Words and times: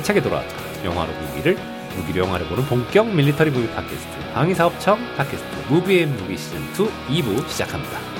알차게 0.00 0.22
돌아왔다. 0.22 0.84
영화로 0.84 1.12
무기를 1.12 1.56
무기로 1.96 2.24
영화를 2.24 2.46
보는 2.46 2.64
본격 2.66 3.14
military 3.14 3.50
movie 3.50 3.68
팟캐스트 3.70 4.32
방위사업청 4.32 4.98
팟캐스트 5.16 5.72
무비앤 5.72 6.16
무기 6.16 6.36
시즌2 6.36 6.90
2부 7.08 7.48
시작합니다. 7.48 8.19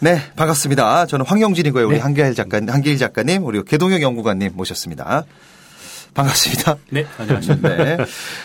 네, 0.00 0.20
반갑습니다. 0.36 1.06
저는 1.06 1.26
황영진이고요. 1.26 1.88
우리 1.88 1.96
네. 1.96 2.00
한길 2.00 2.32
작가, 2.34 2.60
한길 2.64 2.96
작가님, 2.98 3.44
우리 3.44 3.64
개동영 3.64 4.00
연구관님 4.00 4.52
모셨습니다. 4.54 5.24
반갑습니다. 6.14 6.76
네, 6.90 7.04
안녕하십니까. 7.18 7.68
네. 7.76 7.96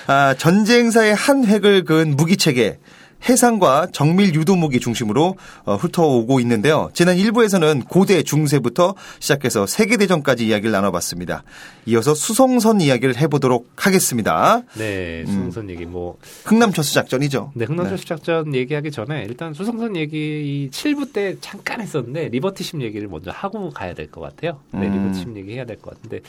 아, 0.07 0.34
전쟁사의 0.35 1.13
한 1.13 1.45
획을 1.45 1.84
그은 1.84 2.16
무기체계. 2.16 2.79
해상과 3.27 3.88
정밀 3.91 4.34
유도 4.36 4.55
무기 4.55 4.80
중심으로 4.80 5.36
어, 5.66 5.76
훑어오고 5.76 6.40
있는데요. 6.41 6.90
지난 6.94 7.16
1부에서는 7.18 7.88
고대 7.88 8.22
중세부터 8.23 8.96
시작해서 9.20 9.66
세계대전까지 9.66 10.46
이야기를 10.48 10.72
나눠봤습니다. 10.72 11.44
이어서 11.86 12.13
수송선 12.13 12.82
이야기를 12.82 13.18
해보도록 13.18 13.70
하겠습니다. 13.76 14.62
네, 14.77 15.23
수송선 15.26 15.70
얘기 15.70 15.86
뭐 15.86 16.18
흥남 16.46 16.73
철수 16.73 16.94
작전이죠. 16.94 17.52
네, 17.55 17.66
흥남 17.66 17.88
철수 17.88 18.05
작전 18.05 18.54
얘기하기 18.54 18.91
전에 18.91 19.24
일단 19.27 19.54
수송선 19.54 19.96
얘기 19.96 20.18
이 20.18 20.70
7부 20.71 21.13
때 21.13 21.35
잠깐 21.41 21.82
했었는데 21.82 22.30
리버티십 22.30 22.82
얘기를 22.82 23.08
먼저 23.08 23.32
하고 23.32 23.70
가야 23.70 23.93
될 23.93 24.04
것 24.12 24.21
같아요. 24.21 24.60
네, 24.71 24.87
음. 24.87 24.93
리버티십 24.93 25.35
얘기 25.37 25.54
해야 25.54 25.65
될 25.65 25.77
것 25.82 25.96
같은데 25.96 26.20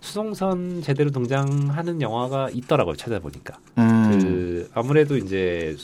수송선 0.00 0.82
제대로 0.82 1.10
등장하는 1.10 2.00
영화가 2.00 2.50
있더라고요. 2.52 2.94
찾아보니까. 2.96 3.58
음, 3.78 4.18
그 4.22 4.70
아무래도 4.74 5.16
이제 5.16 5.76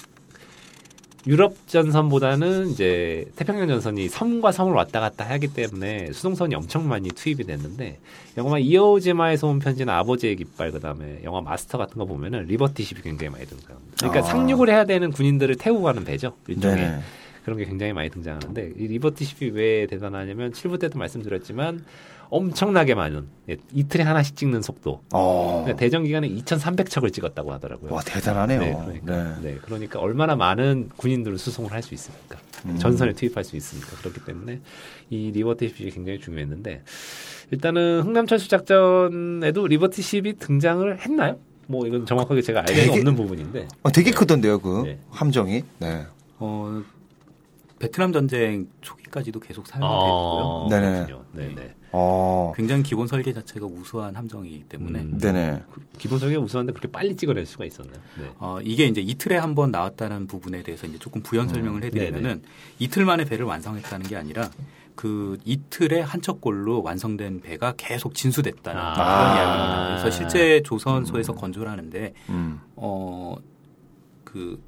유럽 1.27 1.55
전선보다는 1.67 2.71
이제 2.71 3.27
태평양 3.37 3.69
전선이 3.69 4.09
섬과 4.09 4.53
섬을 4.53 4.73
왔다 4.73 5.01
갔다 5.01 5.29
하기 5.31 5.49
때문에 5.49 6.13
수송선이 6.13 6.55
엄청 6.55 6.89
많이 6.89 7.11
투입이 7.11 7.45
됐는데 7.45 7.99
영화 8.39 8.59
이어오지마에서 8.59 9.47
온 9.49 9.59
편지나 9.59 9.99
아버지의 9.99 10.37
깃발 10.37 10.71
그다음에 10.71 11.21
영화 11.25 11.41
마스터 11.41 11.77
같은 11.77 11.99
거 11.99 12.07
보면은 12.07 12.45
리버티십이 12.47 13.03
굉장히 13.03 13.31
많이 13.31 13.47
등장합니다. 13.47 13.97
그러니까 13.99 14.21
아. 14.21 14.23
상륙을 14.23 14.71
해야 14.71 14.85
되는 14.85 15.11
군인들을 15.11 15.57
태우고 15.57 15.83
가는 15.83 16.05
배죠. 16.05 16.35
일종의 16.49 16.77
네네. 16.77 17.01
그런 17.45 17.59
게 17.59 17.65
굉장히 17.65 17.93
많이 17.93 18.11
등장하는데 18.11 18.73
이 18.77 18.87
리버티십이 18.89 19.51
왜 19.51 19.87
대단하냐면 19.87 20.53
7부 20.53 20.79
때도 20.81 20.99
말씀드렸지만 20.99 21.85
엄청나게 22.33 22.95
많은 22.95 23.27
예, 23.49 23.57
이틀에 23.73 24.05
하나씩 24.05 24.37
찍는 24.37 24.63
속도. 24.63 25.03
어, 25.13 25.63
그러니까 25.65 25.77
대전 25.81 26.05
기간에 26.05 26.29
2,300척을 26.29 27.13
찍었다고 27.13 27.53
하더라고요. 27.55 27.93
와, 27.93 28.01
대단하네요. 28.03 28.61
네, 28.61 28.73
그러니까, 29.03 29.41
네. 29.41 29.51
네, 29.55 29.59
그러니까 29.63 29.99
얼마나 29.99 30.37
많은 30.37 30.91
군인들을 30.97 31.39
수송을 31.39 31.73
할 31.73 31.83
수 31.83 31.93
있습니까? 31.95 32.39
음. 32.67 32.77
전선에 32.79 33.15
투입할 33.15 33.43
수 33.43 33.57
있습니까? 33.57 33.97
그렇기 33.97 34.21
때문에 34.27 34.61
이 35.09 35.33
리버티십이 35.33 35.91
굉장히 35.91 36.21
중요했는데 36.21 36.83
일단은 37.51 38.03
흥남철수 38.03 38.49
작전에도 38.49 39.67
리버티십이 39.67 40.35
등장을 40.35 41.01
했나요? 41.01 41.37
뭐 41.67 41.85
이건 41.87 42.05
정확하게 42.07 42.43
제가 42.43 42.61
알 42.61 42.69
수가 42.69 42.81
되게- 42.81 42.91
없는 42.99 43.17
부분인데 43.17 43.67
어, 43.83 43.91
되게 43.91 44.11
크던데요, 44.13 44.59
그 44.61 44.83
네. 44.85 44.99
함정이. 45.11 45.65
네. 45.81 46.05
어, 46.39 46.81
베트남 47.81 48.13
전쟁 48.13 48.69
초기까지도 48.83 49.41
계속 49.41 49.65
아, 49.67 49.79
사용됐고요. 49.79 50.67
네네. 50.71 51.07
그렇군요. 51.07 51.25
네네. 51.33 51.75
어, 51.93 52.53
굉장히 52.55 52.83
기본 52.85 53.07
설계 53.09 53.33
자체가 53.33 53.67
우수한 53.67 54.15
함정이기 54.15 54.65
때문에 54.69 55.01
음. 55.01 55.19
네네. 55.19 55.63
기본적인 55.99 56.37
우수한데 56.37 56.73
그렇게 56.73 56.89
빨리 56.93 57.17
찍어낼 57.17 57.47
수가 57.47 57.65
있었나요? 57.65 57.97
네. 58.21 58.31
어, 58.39 58.59
이게 58.63 58.85
이제 58.87 59.01
이틀에 59.01 59.37
한 59.39 59.55
번 59.55 59.71
나왔다는 59.73 60.27
부분에 60.29 60.63
대해서 60.63 60.87
이제 60.87 60.99
조금 60.99 61.23
부연 61.23 61.49
설명을 61.49 61.83
해드리면은 61.85 62.43
이틀 62.79 63.05
만에 63.05 63.25
배를 63.25 63.47
완성했다는 63.47 64.07
게 64.07 64.15
아니라 64.17 64.49
그 64.95 65.39
이틀에 65.47 66.03
한 66.03 66.21
척골로 66.21 66.83
완성된 66.83 67.41
배가 67.41 67.73
계속 67.79 68.15
진수됐다는 68.15 68.81
아. 68.81 68.93
그런 68.93 69.37
이야기입니다. 69.37 69.87
그래서 69.89 70.11
실제 70.11 70.63
조선소에서 70.63 71.35
건조를 71.35 71.69
하는데 71.71 72.13
음. 72.29 72.61
어, 72.77 73.35
그 74.25 74.63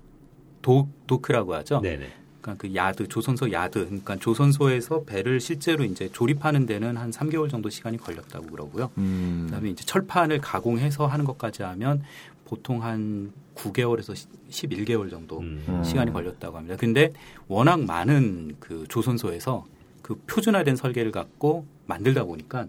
도, 0.62 0.88
도크라고 1.06 1.54
하죠. 1.56 1.80
네네. 1.82 2.06
그러니까 2.42 2.60
그 2.60 2.74
야드, 2.74 3.08
조선소 3.08 3.52
야드, 3.52 3.86
그러니까 3.86 4.16
조선소에서 4.16 5.04
배를 5.04 5.40
실제로 5.40 5.84
이제 5.84 6.10
조립하는 6.12 6.66
데는 6.66 6.96
한 6.96 7.10
3개월 7.10 7.48
정도 7.48 7.70
시간이 7.70 7.96
걸렸다고 7.96 8.46
그러고요. 8.48 8.90
음. 8.98 9.44
그다음에 9.46 9.70
이제 9.70 9.84
철판을 9.84 10.40
가공해서 10.40 11.06
하는 11.06 11.24
것까지 11.24 11.62
하면 11.62 12.02
보통 12.44 12.82
한 12.82 13.32
9개월에서 13.54 14.14
11개월 14.50 15.08
정도 15.08 15.38
음. 15.38 15.64
음. 15.68 15.84
시간이 15.84 16.12
걸렸다고 16.12 16.56
합니다. 16.56 16.76
근데 16.76 17.12
워낙 17.46 17.80
많은 17.80 18.56
그 18.58 18.84
조선소에서 18.88 19.64
그 20.02 20.16
표준화된 20.26 20.74
설계를 20.76 21.12
갖고 21.12 21.64
만들다 21.86 22.24
보니까 22.24 22.66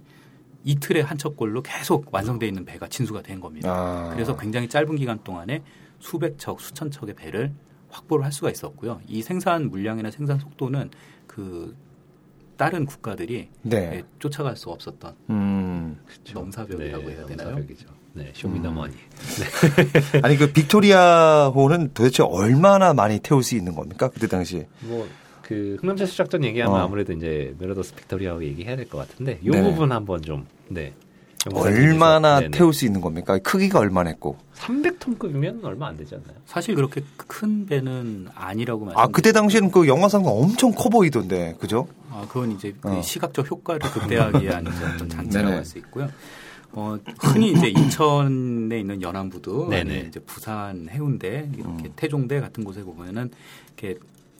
이틀에 0.65 1.01
한 1.01 1.17
척골로 1.17 1.63
계속 1.63 2.07
완성돼 2.13 2.47
있는 2.47 2.63
배가 2.63 2.87
진수가 2.87 3.23
된 3.23 3.41
겁니다. 3.41 3.69
아. 3.69 4.09
그래서 4.13 4.37
굉장히 4.37 4.69
짧은 4.69 4.95
기간 4.95 5.19
동안에 5.23 5.63
수백 5.99 6.37
척, 6.37 6.61
수천 6.61 6.91
척의 6.91 7.15
배를 7.15 7.51
확보를 7.93 8.25
할 8.25 8.31
수가 8.31 8.49
있었고요. 8.51 8.99
이 9.07 9.21
생산 9.21 9.69
물량이나 9.69 10.11
생산 10.11 10.39
속도는 10.39 10.89
그 11.27 11.75
다른 12.57 12.85
국가들이 12.85 13.49
네. 13.61 13.77
예, 13.97 14.03
쫓아갈 14.19 14.55
수 14.55 14.69
없었던 14.69 15.13
음. 15.29 15.97
넘사벽이라고 16.33 17.09
해야 17.09 17.25
되나요? 17.25 17.49
넘사벽이죠. 17.51 17.87
네, 18.13 18.31
show 18.35 18.51
me 18.51 18.58
the 18.58 18.70
money. 18.70 18.93
아니 20.21 20.37
그 20.37 20.51
빅토리호는 20.53 21.91
도대체 21.93 22.21
얼마나 22.23 22.93
많이 22.93 23.19
태울 23.19 23.43
수 23.43 23.55
있는 23.55 23.73
겁니까? 23.73 24.09
그때 24.09 24.27
당시. 24.27 24.65
뭐, 24.81 25.07
그, 25.41 25.77
흥남철수 25.81 26.15
작전 26.15 26.43
얘기하면 26.43 26.79
어. 26.79 26.83
아무래도 26.83 27.11
이제 27.11 27.55
메러디스 27.57 27.95
빅토리호하고 27.95 28.43
얘기해야 28.43 28.75
될 28.75 28.87
것 28.87 28.99
같은데, 28.99 29.39
이 29.41 29.49
네네. 29.49 29.71
부분 29.71 29.91
한번 29.91 30.21
좀, 30.21 30.45
네. 30.69 30.93
얼마나 31.51 32.39
네네. 32.39 32.51
태울 32.57 32.73
수 32.73 32.85
있는 32.85 33.01
겁니까? 33.01 33.37
크기가 33.39 33.79
얼마나 33.79 34.09
했고. 34.09 34.37
300톤급이면 34.55 35.63
얼마 35.63 35.87
안 35.87 35.97
되지 35.97 36.15
않나요? 36.15 36.37
사실 36.45 36.75
그렇게 36.75 37.01
큰 37.17 37.65
배는 37.65 38.27
아니라고 38.33 38.85
말씀. 38.85 38.99
아 38.99 39.07
그때 39.07 39.31
당시에는 39.31 39.71
그 39.71 39.87
영화상 39.87 40.25
엄청 40.25 40.71
커 40.71 40.89
보이던데, 40.89 41.55
그죠? 41.59 41.87
아, 42.09 42.25
그건 42.27 42.51
이제 42.51 42.73
그 42.79 42.89
어. 42.89 43.01
시각적 43.01 43.49
효과를 43.49 43.81
극대화하기 43.91 44.45
위한 44.45 44.65
이제 44.65 44.85
어떤 44.95 45.09
장치라고 45.09 45.47
네네. 45.47 45.57
할수 45.57 45.77
있고요. 45.79 46.09
어, 46.75 46.97
흔히 47.19 47.51
이제 47.51 47.67
인천에 47.67 48.79
있는 48.79 49.01
연안부두, 49.01 49.69
이제 50.07 50.19
부산 50.25 50.87
해운대, 50.89 51.49
이렇게 51.55 51.83
음. 51.85 51.93
태종대 51.95 52.39
같은 52.39 52.63
곳에 52.63 52.81
보면은 52.81 53.29
이렇게 53.77 53.99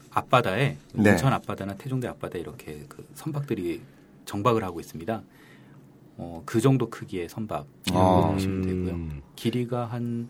앞바다에 0.09 0.77
네. 0.93 1.11
인천 1.11 1.33
앞바다나 1.33 1.75
태종대 1.75 2.07
앞바다에 2.07 2.41
이렇게 2.41 2.85
그 2.87 3.05
선박들이 3.15 3.81
정박을 4.25 4.63
하고 4.63 4.79
있습니다. 4.79 5.21
어, 6.17 6.43
그 6.45 6.61
정도 6.61 6.89
크기의 6.89 7.29
선박 7.29 7.67
이라고 7.87 7.99
아. 7.99 8.31
보시면 8.31 8.61
되고요. 8.61 8.91
음, 8.93 9.21
길이가 9.35 9.85
한 9.85 10.29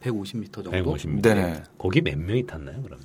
150m 0.00 0.52
정도. 0.52 0.70
150m. 0.70 1.22
네네. 1.22 1.62
거기 1.78 2.00
몇 2.00 2.18
명이 2.18 2.46
탔나요, 2.46 2.82
그러면? 2.82 3.04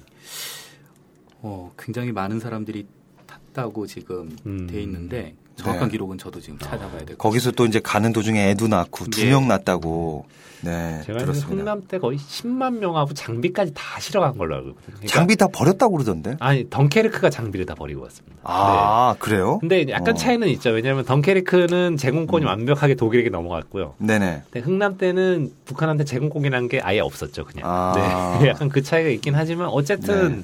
어, 1.42 1.72
굉장히 1.78 2.12
많은 2.12 2.40
사람들이 2.40 2.88
탔다고 3.28 3.86
지금 3.86 4.36
음. 4.46 4.68
돼 4.68 4.82
있는데 4.82 5.36
정확한 5.58 5.88
네. 5.88 5.92
기록은 5.92 6.18
저도 6.18 6.40
지금 6.40 6.58
찾아봐야 6.60 7.00
될것 7.00 7.18
거기서 7.18 7.52
또 7.52 7.66
이제 7.66 7.80
가는 7.80 8.14
도중에 8.14 8.50
애도 8.52 8.68
낳고 8.68 9.06
두 9.06 9.22
예. 9.26 9.30
명 9.32 9.48
낳았다고. 9.48 10.26
네, 10.62 11.02
제가 11.06 11.20
알기로 11.20 11.34
들었습니다. 11.34 11.50
흥남 11.50 11.88
때 11.88 12.00
거의 12.00 12.18
10만 12.18 12.80
명하고 12.80 13.14
장비까지 13.14 13.74
다 13.76 14.00
실어간 14.00 14.38
걸로 14.38 14.56
알고 14.56 14.70
있거든요. 14.70 14.96
그러니까 14.96 15.14
장비 15.14 15.36
다 15.36 15.48
버렸다고 15.54 15.94
그러던데. 15.94 16.36
아니, 16.40 16.68
덩케르크가 16.68 17.30
장비를 17.30 17.68
다 17.68 17.76
버리고 17.76 18.02
왔습니다. 18.04 18.38
아, 18.44 19.16
그래요? 19.20 19.60
네. 19.62 19.68
근데 19.84 19.92
약간 19.92 20.16
어. 20.16 20.18
차이는 20.18 20.48
있죠. 20.50 20.72
왜냐하면 20.72 21.06
덩케르크는 21.06 21.98
제공권이 21.98 22.46
완벽하게 22.46 22.96
독일에게 22.96 23.30
넘어갔고요. 23.30 23.96
네네. 24.00 24.44
근데 24.50 24.66
흥남 24.66 24.98
때는 24.98 25.52
북한한테 25.66 26.06
제공권이라는 26.06 26.70
게 26.70 26.82
아예 26.82 27.02
없었죠, 27.02 27.46
그냥. 27.46 27.70
아. 27.70 28.40
네. 28.42 28.48
약간 28.50 28.70
그 28.70 28.82
차이가 28.82 29.10
있긴 29.10 29.36
하지만 29.36 29.68
어쨌든 29.68 30.38
네. 30.38 30.44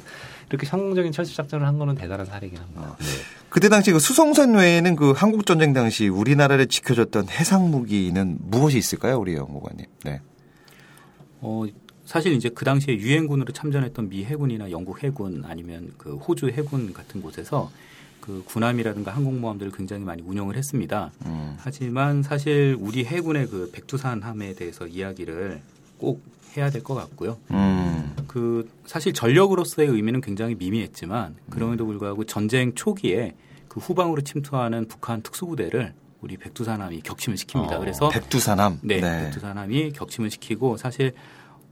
이렇게 0.53 0.67
성공적인 0.67 1.11
철수 1.11 1.35
작전을 1.35 1.65
한 1.65 1.79
거는 1.79 1.95
대단한 1.95 2.27
사례긴 2.27 2.59
합니다. 2.59 2.95
네. 2.99 3.05
그때 3.49 3.69
당시 3.69 3.91
그 3.91 3.97
수송선 3.97 4.53
외에는 4.53 4.95
그 4.95 5.11
한국 5.11 5.47
전쟁 5.47 5.73
당시 5.73 6.07
우리나라를 6.07 6.67
지켜줬던 6.67 7.29
해상 7.29 7.71
무기는 7.71 8.37
무엇이 8.39 8.77
있을까요, 8.77 9.17
우리 9.19 9.33
연구관님? 9.33 9.87
네. 10.05 10.21
어, 11.41 11.63
사실 12.05 12.33
이제 12.33 12.49
그 12.49 12.65
당시에 12.65 12.95
유엔군으로 12.97 13.51
참전했던 13.51 14.09
미 14.09 14.25
해군이나 14.25 14.69
영국 14.69 15.03
해군 15.03 15.43
아니면 15.47 15.91
그 15.97 16.17
호주 16.17 16.49
해군 16.49 16.93
같은 16.93 17.23
곳에서 17.23 17.71
그 18.21 18.43
군함이라든가 18.45 19.09
항공모함들을 19.09 19.71
굉장히 19.71 20.03
많이 20.03 20.21
운영을 20.21 20.55
했습니다. 20.55 21.11
음. 21.25 21.55
하지만 21.57 22.21
사실 22.21 22.77
우리 22.79 23.05
해군의 23.05 23.47
그 23.47 23.71
백두산함에 23.73 24.53
대해서 24.53 24.85
이야기를 24.85 25.61
꼭 25.97 26.21
해야 26.55 26.69
될 26.69 26.83
것 26.83 26.93
같고요. 26.93 27.37
음. 27.49 28.15
그 28.33 28.67
사실 28.87 29.13
전력으로서의 29.13 29.89
의미는 29.89 30.19
굉장히 30.19 30.55
미미했지만 30.55 31.35
그럼에도 31.51 31.85
불구하고 31.85 32.23
전쟁 32.23 32.73
초기에 32.73 33.35
그 33.67 33.79
후방으로 33.79 34.23
침투하는 34.23 34.87
북한 34.87 35.21
특수부대를 35.21 35.93
우리 36.19 36.37
백두산함이 36.37 37.01
격침을 37.01 37.37
시킵니다. 37.37 37.73
어, 37.73 37.79
그래서 37.79 38.09
백두산함. 38.09 38.79
네, 38.81 39.01
백두산함이 39.01 39.91
격침을 39.91 40.31
시키고 40.31 40.77
사실 40.77 41.13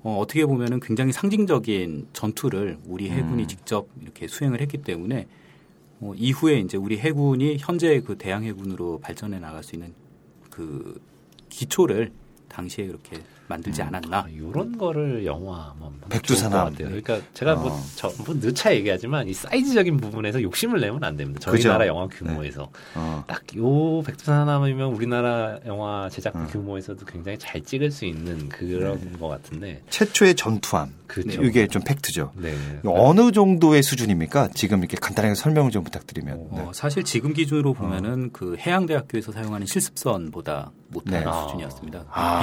어, 0.03 0.19
어떻게 0.19 0.45
보면은 0.45 0.79
굉장히 0.79 1.11
상징적인 1.11 2.09
전투를 2.13 2.77
우리 2.85 3.09
해군이 3.09 3.41
음. 3.41 3.47
직접 3.47 3.87
이렇게 3.99 4.27
수행을 4.27 4.61
했기 4.61 4.77
때문에 4.77 5.25
어, 5.99 6.13
이후에 6.15 6.59
이제 6.59 6.77
우리 6.77 6.99
해군이 6.99 7.57
현재 7.59 8.01
그 8.01 8.19
대양 8.19 8.43
해군으로 8.43 8.99
발전해 8.99 9.39
나갈 9.39 9.63
수 9.63 9.75
있는 9.75 9.95
그 10.51 11.01
기초를 11.49 12.11
당시에 12.49 12.85
그렇게 12.85 13.17
만들지 13.47 13.81
않았나. 13.81 14.27
이런 14.31 14.77
거를 14.77 15.25
영화 15.25 15.73
뭐. 15.77 15.91
좋을 16.19 16.49
것 16.49 16.49
같아요. 16.49 16.87
그러니까 16.87 17.19
제가 17.33 17.55
뭐 17.55 17.71
어. 17.71 17.83
전부 17.95 18.33
늦차 18.33 18.73
얘기하지만 18.73 19.27
이 19.27 19.33
사이즈적인 19.33 19.97
부분에서 19.97 20.41
욕심을 20.41 20.79
내면 20.81 21.03
안 21.03 21.15
됩니다. 21.15 21.39
저희 21.41 21.57
그죠. 21.57 21.69
나라 21.69 21.87
영화 21.87 22.07
규모에서 22.07 22.69
어. 22.95 23.23
딱요 23.27 24.01
백두산함이면 24.03 24.93
우리나라 24.93 25.59
영화 25.65 26.09
제작 26.09 26.35
어. 26.35 26.47
규모에서도 26.49 27.05
굉장히 27.05 27.37
잘 27.37 27.61
찍을 27.61 27.91
수 27.91 28.05
있는 28.05 28.49
그런 28.49 29.17
것 29.19 29.27
같은데 29.27 29.81
최초의 29.89 30.35
전투함. 30.35 30.93
그죠. 31.07 31.43
이게 31.43 31.67
좀 31.67 31.81
팩트죠. 31.81 32.31
네. 32.37 32.55
어느 32.85 33.33
정도의 33.33 33.83
수준입니까? 33.83 34.49
지금 34.53 34.79
이렇게 34.79 34.95
간단하게 34.95 35.35
설명을 35.35 35.69
좀 35.69 35.83
부탁드리면. 35.83 36.47
네. 36.53 36.61
어, 36.61 36.71
사실 36.73 37.03
지금 37.03 37.33
기준으로 37.33 37.73
보면은 37.73 38.31
그 38.31 38.55
해양대학교에서 38.57 39.33
사용하는 39.33 39.67
실습선보다 39.67 40.71
못한 40.87 41.23
네. 41.23 41.25
수준이었습니다. 41.43 42.05
아, 42.11 42.39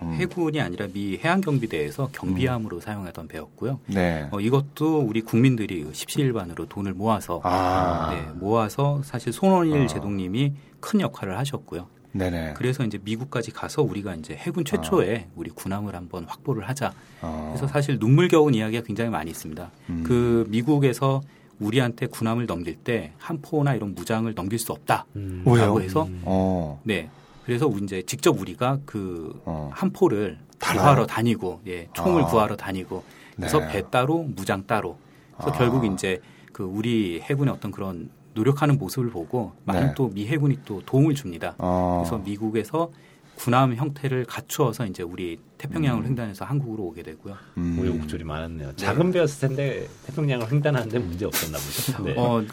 미 0.00 0.06
음. 0.06 0.16
해군이 0.30 0.60
아니라 0.60 0.86
미 0.92 1.18
해양경비대에서 1.18 2.10
경비함으로 2.12 2.80
사용하던 2.80 3.28
배였고요. 3.28 3.80
네. 3.86 4.28
어, 4.30 4.40
이것도 4.40 5.00
우리 5.00 5.22
국민들이 5.22 5.82
그 5.82 5.92
십시일반으로 5.92 6.66
돈을 6.66 6.94
모아서 6.94 7.40
아. 7.42 8.10
네, 8.12 8.32
모아서 8.38 9.02
사실 9.04 9.32
손원일 9.32 9.82
아. 9.82 9.86
제독님이 9.86 10.52
큰 10.78 11.00
역할을 11.00 11.36
하셨고요. 11.38 11.86
네네. 12.12 12.54
그래서 12.56 12.84
이제 12.84 12.98
미국까지 13.02 13.52
가서 13.52 13.82
우리가 13.82 14.14
이제 14.16 14.34
해군 14.34 14.64
최초의 14.64 15.28
우리 15.36 15.50
군함을 15.50 15.94
한번 15.94 16.24
확보를 16.24 16.68
하자. 16.68 16.92
어. 17.22 17.52
그래서 17.52 17.68
사실 17.68 17.98
눈물겨운 18.00 18.54
이야기가 18.54 18.84
굉장히 18.84 19.10
많이 19.10 19.30
있습니다. 19.30 19.70
음. 19.90 20.04
그 20.04 20.44
미국에서 20.48 21.20
우리한테 21.60 22.06
군함을 22.06 22.46
넘길 22.46 22.74
때 22.76 23.12
한포나 23.18 23.74
이런 23.74 23.94
무장을 23.94 24.32
넘길 24.34 24.58
수 24.58 24.72
없다. 24.72 25.06
음. 25.14 25.42
라고 25.46 25.82
해서 25.82 26.08
어. 26.22 26.80
네. 26.84 27.10
그래서 27.50 27.68
이제 27.82 28.00
직접 28.02 28.40
우리가 28.40 28.78
그 28.86 29.42
어. 29.44 29.70
한포를 29.74 30.38
달아요? 30.60 30.82
구하러 30.82 31.06
다니고 31.06 31.62
예, 31.66 31.88
총을 31.94 32.22
아. 32.22 32.26
구하러 32.26 32.56
다니고 32.56 33.02
그래서 33.34 33.58
네. 33.58 33.68
배 33.72 33.90
따로 33.90 34.22
무장 34.22 34.64
따로. 34.68 34.96
그래서 35.36 35.50
아. 35.50 35.58
결국 35.58 35.84
이제 35.84 36.20
그 36.52 36.62
우리 36.62 37.20
해군의 37.20 37.52
어떤 37.52 37.72
그런 37.72 38.08
노력하는 38.34 38.78
모습을 38.78 39.10
보고 39.10 39.50
많은 39.64 39.88
네. 39.88 39.94
또미 39.96 40.28
해군이 40.28 40.60
또 40.64 40.80
도움을 40.86 41.16
줍니다. 41.16 41.56
어. 41.58 42.04
그래서 42.04 42.22
미국에서 42.22 42.92
군함 43.40 43.74
형태를 43.74 44.26
갖추어서 44.26 44.84
이제 44.84 45.02
우리 45.02 45.38
태평양을 45.56 46.04
횡단해서 46.04 46.44
한국으로 46.44 46.84
오게 46.84 47.02
되고요. 47.02 47.36
음. 47.56 47.78
우여곡절이 47.78 48.22
많았네요. 48.24 48.76
작은 48.76 49.12
배였을 49.12 49.48
텐데 49.48 49.88
태평양을 50.06 50.52
횡단하는데 50.52 50.98
문제 50.98 51.24
없었나 51.24 51.56
보죠. 51.56 52.04
네. 52.04 52.14
어, 52.18 52.44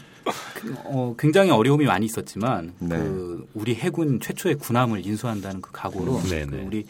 그- 0.54 0.74
어, 0.84 1.14
굉장히 1.18 1.50
어려움이 1.50 1.84
많이 1.84 2.06
있었지만 2.06 2.72
네. 2.78 2.96
그 2.96 3.46
우리 3.52 3.74
해군 3.74 4.18
최초의 4.18 4.54
군함을 4.56 5.04
인수한다는 5.06 5.60
그 5.60 5.72
각오로 5.72 6.16
음, 6.16 6.22
그 6.22 6.28
네네. 6.30 6.62
우리 6.64 6.86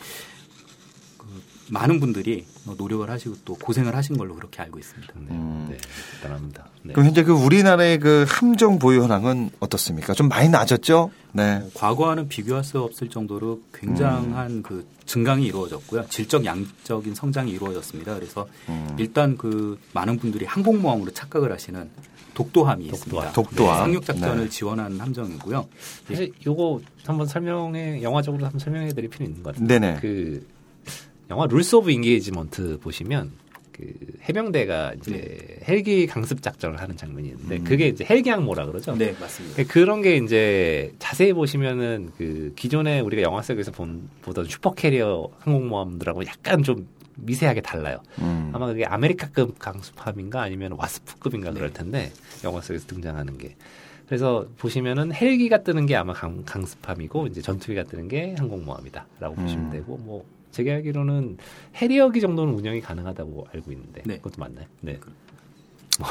그 1.16 1.26
많은 1.70 1.98
분들이 1.98 2.46
노력을 2.78 3.08
하시고 3.10 3.34
또 3.44 3.54
고생을 3.56 3.96
하신 3.96 4.16
걸로 4.16 4.36
그렇게 4.36 4.62
알고 4.62 4.78
있습니다. 4.78 5.12
네, 5.16 5.26
음. 5.32 5.66
네, 5.70 5.76
대단합니다. 6.22 6.68
네. 6.88 6.94
그럼 6.94 7.06
현재 7.06 7.22
그 7.22 7.32
우리나라의 7.32 7.98
그 7.98 8.24
함정 8.26 8.78
보유 8.78 9.02
현황은 9.02 9.50
어떻습니까? 9.60 10.14
좀 10.14 10.28
많이 10.28 10.48
낮았죠? 10.48 11.10
네. 11.32 11.56
어, 11.56 11.70
과거와는 11.74 12.28
비교할 12.28 12.64
수 12.64 12.80
없을 12.80 13.10
정도로 13.10 13.60
굉장한 13.74 14.50
음. 14.50 14.62
그 14.62 14.86
증강이 15.04 15.44
이루어졌고요. 15.44 16.06
질적 16.08 16.46
양적인 16.46 17.14
성장이 17.14 17.50
이루어졌습니다. 17.52 18.14
그래서 18.14 18.48
음. 18.70 18.96
일단 18.98 19.36
그 19.36 19.78
많은 19.92 20.18
분들이 20.18 20.46
항공모함으로 20.46 21.10
착각을 21.12 21.52
하시는 21.52 21.90
독도함이 22.32 22.86
있습니다. 22.86 23.32
독도함. 23.32 23.74
네, 23.74 23.78
상륙 23.80 24.06
작전을 24.06 24.44
네. 24.44 24.48
지원하는 24.48 24.98
함정이고요. 24.98 25.68
사실 26.08 26.32
요거 26.46 26.80
한번 27.04 27.26
설명해 27.26 28.02
영화적으로 28.02 28.44
한번 28.44 28.60
설명해 28.60 28.94
드릴 28.94 29.10
필요 29.10 29.26
있는 29.26 29.42
것 29.42 29.54
같아요. 29.54 29.68
네네. 29.68 29.98
그 30.00 30.46
영화 31.28 31.46
Rules 31.46 31.76
of 31.76 31.90
Engagement 31.90 32.78
보시면 32.80 33.32
그 33.78 33.94
해병대가 34.28 34.94
이제 34.94 35.60
헬기 35.68 36.06
강습 36.06 36.42
작전을 36.42 36.80
하는 36.80 36.96
장면이 36.96 37.28
있는데 37.28 37.56
음. 37.58 37.64
그게 37.64 37.86
이제 37.86 38.04
헬기 38.08 38.28
항모라 38.30 38.66
그러죠. 38.66 38.96
네, 38.96 39.14
맞습니다. 39.20 39.62
그런 39.72 40.02
게 40.02 40.16
이제 40.16 40.92
자세히 40.98 41.32
보시면은 41.32 42.10
그 42.18 42.52
기존에 42.56 43.00
우리가 43.00 43.22
영화 43.22 43.40
속에서 43.40 43.70
본, 43.70 44.08
보던 44.22 44.46
supercarrier 44.46 45.28
항공모함들하고 45.38 46.24
약간 46.26 46.62
좀 46.64 46.88
미세하게 47.14 47.60
달라요. 47.60 48.00
음. 48.20 48.50
아마 48.52 48.66
그게 48.66 48.84
아메리카급 48.84 49.58
강수함인가 49.58 50.42
아니면 50.42 50.72
와스프급인가 50.72 51.52
그럴 51.52 51.68
네. 51.68 51.74
텐데 51.74 52.12
영화 52.44 52.60
속에서 52.60 52.86
등장하는 52.86 53.38
게. 53.38 53.56
그래서 54.06 54.46
보시면은 54.56 55.12
헬기가 55.12 55.62
뜨는 55.62 55.86
게 55.86 55.94
아마 55.94 56.14
강, 56.14 56.42
강수함이고 56.44 57.26
이제 57.26 57.42
전투기가 57.42 57.84
뜨는 57.84 58.08
게 58.08 58.34
항공모함이다라고 58.38 59.36
음. 59.36 59.42
보시면 59.42 59.70
되고 59.70 59.96
뭐 59.98 60.24
제가 60.58 60.72
알기로는 60.72 61.38
해리어기 61.76 62.20
정도는 62.20 62.52
운영이 62.54 62.80
가능하다고 62.80 63.46
알고 63.54 63.70
있는데 63.72 64.02
네. 64.04 64.16
그것도 64.16 64.34
맞나요? 64.38 64.66
네. 64.80 64.98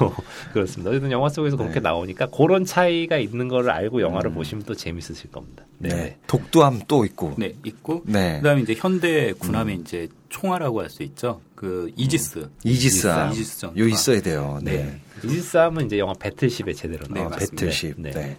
어, 0.00 0.16
그렇습니다. 0.52 0.90
어쨌든 0.90 1.10
영화 1.12 1.28
속에서 1.28 1.56
그렇게 1.56 1.74
네. 1.74 1.80
나오니까 1.80 2.26
그런 2.26 2.64
차이가 2.64 3.18
있는 3.18 3.46
거를 3.48 3.70
알고 3.70 4.00
영화를 4.02 4.30
음. 4.30 4.34
보시면 4.34 4.64
또 4.64 4.74
재밌으실 4.74 5.30
겁니다. 5.30 5.64
네. 5.78 5.88
네. 5.88 6.16
독도함 6.26 6.82
또 6.88 7.04
있고. 7.04 7.34
네, 7.38 7.54
있고 7.64 8.02
네. 8.06 8.38
그다음에 8.38 8.62
이제 8.62 8.74
현대 8.76 9.32
군함의 9.32 9.76
이제 9.76 10.08
총알이라고 10.28 10.80
할 10.80 10.90
수 10.90 11.02
있죠. 11.04 11.40
그 11.54 11.92
이지스. 11.96 12.48
이지스함. 12.64 13.32
이지스. 13.32 13.66
요 13.76 13.86
있어야 13.88 14.20
돼요. 14.20 14.58
네. 14.62 14.76
네. 14.84 15.00
이지스함은 15.24 15.86
이제 15.86 15.98
영화 15.98 16.12
Battleship에 16.14 16.72
제대로 16.72 17.06
네, 17.08 17.14
나와 17.14 17.26
어, 17.26 17.30
맞습니다. 17.30 17.56
Battleship. 17.56 17.94
네. 18.00 18.36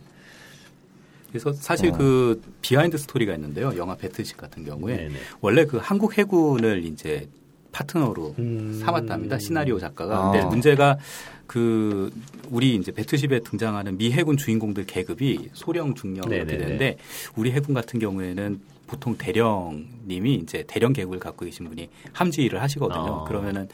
네. 1.27 1.39
그래서 1.39 1.53
사실 1.53 1.89
어. 1.89 1.97
그 1.97 2.41
비하인드 2.61 2.97
스토리가 2.97 3.33
있는데요. 3.35 3.73
영화 3.77 3.95
Battleship 3.95 4.37
같은 4.37 4.65
경우에 4.65 4.95
네, 4.95 5.07
네. 5.09 5.15
원래 5.41 5.65
그 5.65 5.77
한국 5.77 6.17
해군을 6.17 6.85
이제 6.85 7.27
파트너로 7.71 8.35
음. 8.39 8.79
삼았답니다. 8.83 9.37
시나리오 9.39 9.77
작가가. 9.77 10.17
아. 10.17 10.31
근데 10.31 10.45
문제가 10.45 10.97
그 11.45 12.11
우리 12.49 12.75
이제 12.75 12.91
Battleship에 12.91 13.41
등장하는 13.41 13.97
미 13.97 14.11
해군 14.11 14.35
주인공들 14.37 14.85
계급이 14.85 15.49
소령 15.53 15.93
중령 15.93 16.31
이렇게. 16.31 16.57
되는데 16.57 16.97
우리 17.35 17.51
해군 17.51 17.75
같은 17.75 17.99
경우에는 17.99 18.59
보통 18.87 19.17
대령님이 19.17 20.35
이제 20.35 20.63
대령 20.65 20.93
계급을 20.93 21.19
갖고 21.19 21.45
계신 21.45 21.67
분이 21.67 21.89
함지휘를 22.13 22.61
하시거든요. 22.61 23.21
아. 23.21 23.23
그러면은 23.25 23.67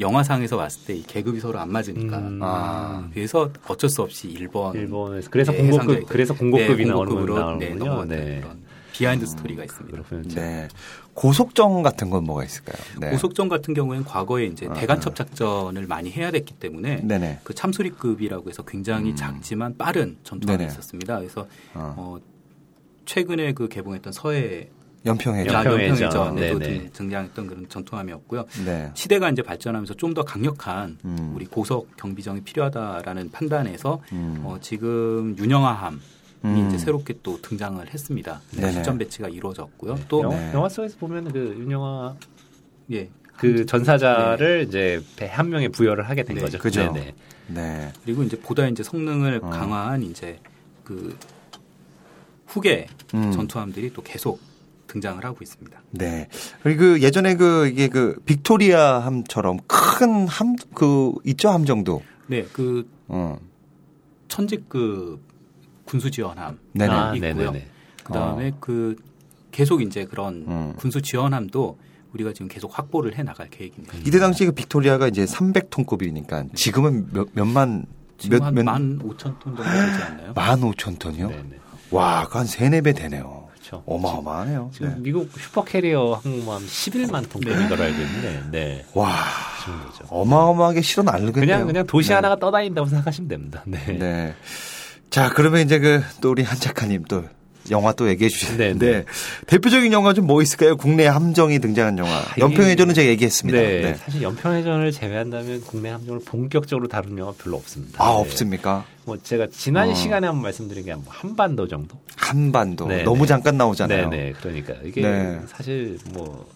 영화상에서 0.00 0.56
봤을 0.56 0.86
때 0.86 0.92
이 0.94 1.02
계급이 1.02 1.40
서로 1.40 1.58
안 1.58 1.70
맞으니까 1.70 2.18
음. 2.18 2.38
아. 2.42 3.08
그래서 3.12 3.50
어쩔 3.66 3.88
수 3.90 4.02
없이 4.02 4.28
일본 4.28 4.74
일본에서 4.74 5.30
그래서 5.30 5.52
네, 5.52 5.58
공고급 5.58 6.06
그래서 6.08 6.34
공고급이 6.34 6.84
네, 6.84 6.90
나오는 6.90 7.06
공고급으로, 7.06 7.34
건 7.34 7.58
네. 7.58 7.74
넘어갔던 7.74 8.08
네. 8.08 8.40
그런 8.40 8.62
비하인드 8.92 9.24
스토리가 9.26 9.64
있습니다. 9.64 10.02
그렇군요. 10.02 10.34
네. 10.34 10.68
고속정 11.14 11.82
같은 11.82 12.10
건 12.10 12.24
뭐가 12.24 12.44
있을까요? 12.44 12.76
네. 13.00 13.10
고속정 13.10 13.48
같은 13.48 13.72
경우에는 13.74 14.04
과거에 14.04 14.44
이제 14.46 14.66
아, 14.68 14.74
대간첩 14.74 15.16
작전을 15.16 15.86
많이 15.86 16.10
해야 16.10 16.30
됐기 16.30 16.54
때문에 16.54 17.00
네네. 17.02 17.40
그 17.42 17.54
참수리급이라고 17.54 18.48
해서 18.50 18.62
굉장히 18.64 19.10
음. 19.10 19.16
작지만 19.16 19.76
빠른 19.78 20.18
전투함이 20.24 20.58
네네. 20.58 20.72
있었습니다. 20.72 21.18
그래서 21.18 21.46
어. 21.74 21.94
어, 21.96 22.18
최근에 23.06 23.52
그 23.54 23.68
개봉했던 23.68 24.12
서해 24.12 24.68
연평해전. 25.04 25.52
연평해전에도 25.54 26.58
네네. 26.58 26.78
등- 26.78 26.90
등장했던 26.92 27.46
그런 27.48 27.68
전투함이었고요. 27.68 28.44
네. 28.64 28.90
시대가 28.94 29.28
이제 29.30 29.42
발전하면서 29.42 29.94
좀 29.94 30.12
더 30.14 30.22
강력한 30.24 30.98
음. 31.06 31.32
우리 31.34 31.46
고속 31.46 31.96
경비정이 31.96 32.42
필요하다라는 32.42 33.30
판단에서 33.30 34.02
음. 34.12 34.42
어, 34.44 34.58
지금 34.60 35.34
윤영하함이 35.38 35.98
음. 36.44 36.66
이제 36.68 36.76
새롭게 36.78 37.14
또 37.22 37.40
등장을 37.40 37.84
했습니다. 37.92 38.40
네네. 38.54 38.72
시점 38.72 38.98
배치가 38.98 39.28
이루어졌고요. 39.28 39.98
또 40.08 40.22
영화, 40.22 40.36
네. 40.36 40.52
영화 40.54 40.68
속에서 40.68 40.98
보면 40.98 41.32
그 41.32 41.56
윤영아 41.58 42.14
예. 42.92 43.08
그 43.38 43.64
전사자를 43.66 44.66
이제 44.68 45.02
배 45.16 45.26
한 45.26 45.48
명에 45.48 45.68
부여를 45.68 46.08
하게 46.08 46.22
된 46.24 46.36
네. 46.36 46.42
거죠. 46.42 46.58
그죠. 46.58 46.92
네네. 46.92 47.14
네. 47.48 47.92
그리고 48.04 48.22
이제 48.22 48.38
보다 48.38 48.66
이제 48.68 48.82
성능을 48.82 49.40
어. 49.42 49.48
강화한 49.50 50.02
이제 50.02 50.38
그 50.84 51.16
후계 52.46 52.86
음. 53.14 53.32
전투함들이 53.32 53.92
또 53.94 54.02
계속 54.02 54.38
등장을 54.92 55.24
하고 55.24 55.38
있습니다. 55.42 55.80
네. 55.92 56.28
그리고 56.62 56.80
그 56.80 57.02
예전에 57.02 57.34
그 57.36 57.66
이게 57.68 57.88
그 57.88 58.20
빅토리아 58.26 58.98
함처럼 59.00 59.58
큰 59.66 60.26
함 60.28 60.56
그 60.74 61.12
있죠 61.24 61.48
함정도. 61.50 62.02
네, 62.26 62.44
그 62.52 62.86
어. 63.08 63.38
천직급 64.28 65.20
군수 65.84 66.10
지원함 66.10 66.58
네네. 66.72 66.92
아, 66.92 67.14
있고요. 67.14 67.34
네네네. 67.34 67.66
그다음에 68.04 68.52
그 68.60 68.96
계속 69.50 69.82
이제 69.82 70.04
그런 70.04 70.44
음. 70.48 70.72
군수 70.76 71.00
지원함도 71.02 71.78
우리가 72.12 72.32
지금 72.32 72.48
계속 72.48 72.76
확보를 72.78 73.16
해 73.16 73.22
나갈 73.22 73.48
계획입니다. 73.48 73.96
이때 74.04 74.18
당시 74.18 74.44
그 74.44 74.52
빅토리아가 74.52 75.08
이제 75.08 75.24
300톤급이니까 75.24 76.54
지금은 76.54 77.08
몇, 77.12 77.28
몇만 77.32 77.86
지금 78.18 78.38
몇- 78.38 78.44
한 78.46 78.54
몇- 78.54 78.62
만 78.64 79.00
오천 79.02 79.38
톤 79.38 79.56
정도 79.56 79.62
되지 79.62 80.02
않나요? 80.02 80.34
15,000톤이요? 80.34 81.28
네네. 81.28 81.58
와, 81.90 82.26
그한 82.28 82.46
3, 82.46 82.70
4배 82.70 82.94
되네요. 82.96 83.48
그렇죠. 83.62 83.82
어마어마하네요. 83.86 84.70
지금 84.72 84.88
네. 84.88 84.94
미국 84.98 85.30
슈퍼캐리어 85.38 86.20
항공모함 86.22 86.62
11만 86.66 87.28
톤급인 87.30 87.68
걸로 87.68 87.82
알고 87.84 88.00
있는데, 88.02 88.42
네. 88.50 88.84
와. 88.94 89.14
어마어마하게 90.08 90.82
실어 90.82 91.02
날르겠네요. 91.04 91.32
그냥 91.40 91.66
그냥 91.66 91.86
도시 91.86 92.08
네. 92.08 92.14
하나가 92.14 92.36
떠다닌다고 92.36 92.88
생각하시면 92.88 93.28
됩니다. 93.28 93.62
네. 93.66 93.78
네. 93.98 94.34
자, 95.10 95.30
그러면 95.30 95.60
이제 95.62 95.78
그 95.78 96.02
또 96.20 96.30
우리 96.30 96.42
한 96.42 96.58
작가님 96.58 97.04
또 97.04 97.24
영화 97.70 97.92
또 97.92 98.08
얘기해 98.08 98.28
주시는데 98.28 98.74
네, 98.74 98.78
네. 98.78 99.04
대표적인 99.46 99.92
영화 99.92 100.12
좀 100.14 100.22
뭐 100.22 100.40
있을까요? 100.40 100.76
국내 100.76 101.06
함정이 101.06 101.58
등장한 101.58 101.98
영화. 101.98 102.10
아, 102.10 102.34
연평해전은 102.38 102.94
제가 102.94 103.08
얘기했습니다. 103.08 103.58
네, 103.58 103.80
네. 103.82 103.94
사실 103.94 104.22
연평해전을 104.22 104.92
제외한다면 104.92 105.60
국내 105.62 105.90
함정을 105.90 106.20
본격적으로 106.24 106.86
다룬 106.88 107.18
영화 107.18 107.32
별로 107.36 107.56
없습니다. 107.56 108.02
아, 108.02 108.08
네. 108.14 108.20
없습니까? 108.20 108.84
뭐 109.04 109.18
제가 109.20 109.48
지난 109.50 109.88
어. 109.90 109.94
시간에 109.94 110.28
한번 110.28 110.44
말씀드린 110.44 110.84
게뭐 110.84 111.02
한반도 111.08 111.66
정도. 111.66 111.98
한반도 112.16 112.86
네, 112.86 113.02
너무 113.02 113.22
네. 113.22 113.26
잠깐 113.26 113.56
나오잖아요. 113.56 114.10
네네. 114.10 114.32
그러니까 114.40 114.74
이게 114.84 115.00
네. 115.02 115.40
사실 115.48 115.98
뭐 116.12 116.46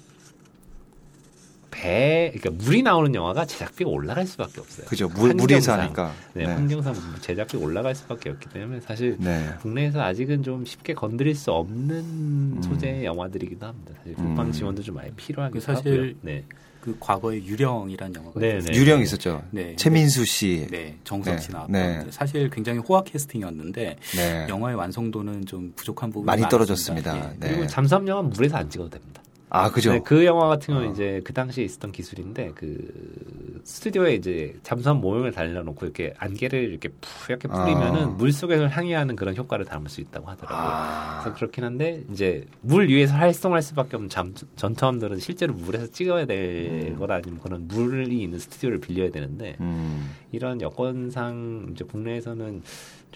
배, 1.76 2.32
그러니까 2.34 2.64
물이 2.64 2.82
나오는 2.82 3.14
영화가 3.14 3.44
제작비가 3.44 3.90
올라갈 3.90 4.26
수밖에 4.26 4.60
없어요. 4.60 4.86
그죠. 4.86 5.08
물, 5.08 5.34
물에서. 5.34 5.74
하니까. 5.74 6.12
네, 6.32 6.46
네. 6.46 6.52
환경상 6.52 6.94
제작비 7.20 7.56
올라갈 7.56 7.94
수밖에 7.94 8.30
없기 8.30 8.48
때문에 8.48 8.80
사실 8.80 9.16
네. 9.18 9.46
국내에서 9.60 10.00
아직은 10.00 10.42
좀 10.42 10.64
쉽게 10.64 10.94
건드릴 10.94 11.34
수 11.34 11.52
없는 11.52 11.90
음. 11.90 12.60
소재의 12.62 13.04
영화들이기도 13.04 13.66
합니다. 13.66 13.92
사실 13.98 14.14
국방 14.14 14.46
음. 14.46 14.52
지원도 14.52 14.82
좀 14.82 14.94
많이 14.94 15.10
필요하기도 15.12 15.60
사실 15.60 15.92
하고요. 15.92 16.12
네. 16.22 16.44
그 16.80 16.96
과거에 17.00 17.42
유령이라는 17.42 18.14
영화가 18.14 18.38
네, 18.40 18.58
있었어요. 18.58 18.72
네. 18.72 18.78
유령 18.78 19.00
있었죠. 19.02 19.42
네. 19.50 19.74
최민수 19.76 20.24
씨. 20.24 20.68
네, 20.70 20.96
정석 21.02 21.34
네, 21.34 21.40
씨 21.40 21.50
나왔던 21.50 21.72
네. 21.72 22.06
사실 22.10 22.48
굉장히 22.48 22.78
호화 22.78 23.02
캐스팅이었는데 23.02 23.96
네. 24.14 24.46
영화의 24.48 24.76
완성도는 24.76 25.46
좀 25.46 25.72
부족한 25.74 26.10
부분이 26.10 26.26
많이. 26.26 26.48
떨어졌습니다. 26.48 27.16
예. 27.16 27.36
네. 27.40 27.48
그리고 27.48 27.66
잠수함 27.66 28.06
영화는 28.06 28.30
물에서 28.30 28.56
안 28.58 28.70
찍어도 28.70 28.90
됩니다. 28.90 29.20
아, 29.56 29.70
그죠. 29.70 29.92
네, 29.92 30.00
그 30.04 30.24
영화 30.24 30.48
같은 30.48 30.74
경우는 30.74 30.90
어. 30.90 30.92
이제 30.92 31.20
그 31.24 31.32
당시에 31.32 31.64
있었던 31.64 31.92
기술인데 31.92 32.52
그 32.54 33.60
스튜디오에 33.64 34.14
이제 34.14 34.54
잠수함 34.62 35.00
모형을 35.00 35.32
달려놓고 35.32 35.84
이렇게 35.86 36.14
안개를 36.18 36.70
이렇게 36.70 36.88
푸옇게 37.00 37.48
뿌리면은 37.48 38.02
아. 38.02 38.06
물 38.06 38.32
속에서 38.32 38.66
항해하는 38.66 39.16
그런 39.16 39.36
효과를 39.36 39.64
담을 39.64 39.88
수 39.88 40.00
있다고 40.00 40.28
하더라고요. 40.28 40.58
아. 40.58 41.20
그래서 41.22 41.36
그렇긴 41.36 41.64
한데 41.64 42.02
이제 42.12 42.46
물 42.60 42.88
위에서 42.88 43.14
활성할 43.14 43.62
수밖에 43.62 43.96
없는 43.96 44.08
잠, 44.08 44.34
전투함들은 44.56 45.18
실제로 45.18 45.54
물에서 45.54 45.88
찍어야 45.88 46.26
될 46.26 46.96
거라 46.96 47.16
아니면 47.16 47.40
그런 47.40 47.66
물이 47.66 48.22
있는 48.22 48.38
스튜디오를 48.38 48.80
빌려야 48.80 49.10
되는데 49.10 49.56
음. 49.60 50.10
이런 50.32 50.60
여건상 50.60 51.68
이제 51.72 51.84
국내에서는 51.84 52.62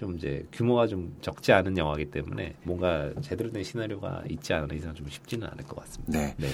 좀 0.01 0.17
이제 0.17 0.47
규모가 0.51 0.87
좀 0.87 1.15
적지 1.21 1.53
않은 1.53 1.77
영화이기 1.77 2.11
때문에 2.11 2.55
뭔가 2.63 3.11
제대로 3.21 3.53
된 3.53 3.63
시나리오가 3.63 4.23
있지 4.31 4.55
않은 4.55 4.75
이상 4.75 4.95
좀 4.95 5.07
쉽지는 5.11 5.47
않을 5.47 5.65
것 5.65 5.77
같습니다. 5.77 6.19
네. 6.19 6.35
네. 6.39 6.49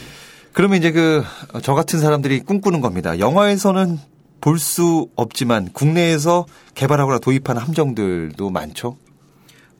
그러면 0.53 0.79
이제 0.79 0.91
그 0.91 1.23
저 1.63 1.75
같은 1.75 2.01
사람들이 2.01 2.41
꿈꾸는 2.41 2.81
겁니다. 2.81 3.21
영화에서는 3.21 3.99
볼 4.41 4.59
수 4.59 5.09
없지만 5.15 5.73
국내에서 5.73 6.47
개발하거나 6.75 7.21
도입한 7.21 7.57
함정들도 7.57 8.51
많죠. 8.51 8.97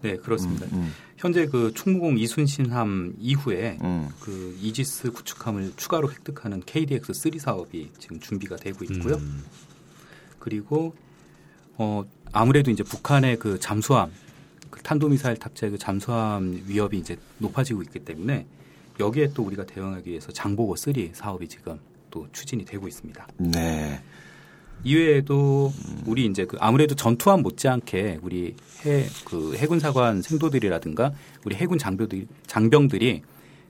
네, 0.03 0.17
그렇습니다. 0.17 0.67
음, 0.73 0.93
현재 1.17 1.47
그 1.47 1.73
충무공 1.75 2.19
이순신함 2.19 3.15
이후에 3.19 3.79
음. 3.83 4.09
그 4.21 4.57
이지스 4.61 5.11
구축함을 5.11 5.73
추가로 5.77 6.09
획득하는 6.11 6.63
KDX 6.65 7.13
3 7.15 7.39
사업이 7.41 7.91
지금 7.99 8.21
준비가 8.21 8.55
되고 8.55 8.85
있고요. 8.85 9.17
음. 9.17 9.43
그리고 10.39 10.95
어 11.79 12.05
아무래도 12.33 12.71
이제 12.71 12.83
북한의 12.83 13.39
그 13.39 13.59
잠수함 13.61 14.11
그 14.71 14.83
탄도미사일 14.83 15.37
탑재의 15.39 15.73
그 15.73 15.79
잠수함 15.79 16.63
위협이 16.67 16.99
이제 16.99 17.17
높아지고 17.39 17.83
있기 17.83 18.01
때문에 18.01 18.47
여기에 18.99 19.33
또 19.35 19.43
우리가 19.43 19.65
대응하기 19.67 20.11
위해서 20.11 20.33
장보고 20.33 20.77
3 20.77 20.95
사업이 21.13 21.49
지금 21.49 21.79
또 22.11 22.27
추진이 22.33 22.65
되고 22.65 22.89
있습니다. 22.89 23.27
네. 23.39 24.01
이외에도 24.85 25.73
우리 26.07 26.27
이제 26.27 26.45
그 26.45 26.57
아무래도 26.61 26.95
전투함 26.95 27.43
못지않게 27.43 28.21
우리 28.23 28.55
해 28.85 29.07
그 29.25 29.55
해군 29.57 29.81
사관 29.81 30.23
생도들이라든가 30.23 31.13
우리 31.45 31.57
해군 31.57 31.79
장병들이 31.79 32.27
장병들이 32.47 33.23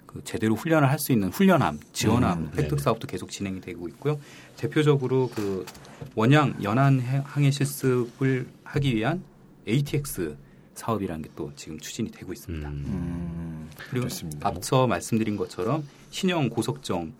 그 0.07 0.23
제대로 0.25 0.55
훈련을 0.55 0.89
할 0.89 0.99
수 0.99 1.13
있는 1.13 1.29
훈련함, 1.31 1.79
지원함 1.93 2.39
음, 2.39 2.47
획득 2.57 2.71
네네. 2.71 2.83
사업도 2.83 3.07
계속 3.07 3.31
진행이 3.31 3.61
되고 3.61 3.87
있고요. 3.89 4.19
대표적으로 4.57 5.31
그 5.35 5.67
원양 6.15 6.63
연안 6.63 7.01
해- 7.01 7.23
항해 7.25 7.51
실습을 7.51 8.47
하기 8.65 8.95
위한 8.97 9.23
ATX 9.69 10.37
사업이라는 10.75 11.23
게 11.23 11.31
또 11.37 11.53
지금 11.57 11.79
추진이 11.79 12.11
되고 12.11 12.33
있습니다. 12.33 12.69
음. 12.69 12.75
음. 12.87 13.71
그리고 13.91 14.09
좋습니다. 14.09 14.49
앞서 14.49 14.87
말씀드린 14.87 15.37
것처럼 15.37 15.87
신형 16.11 16.49
고속정 16.51 17.13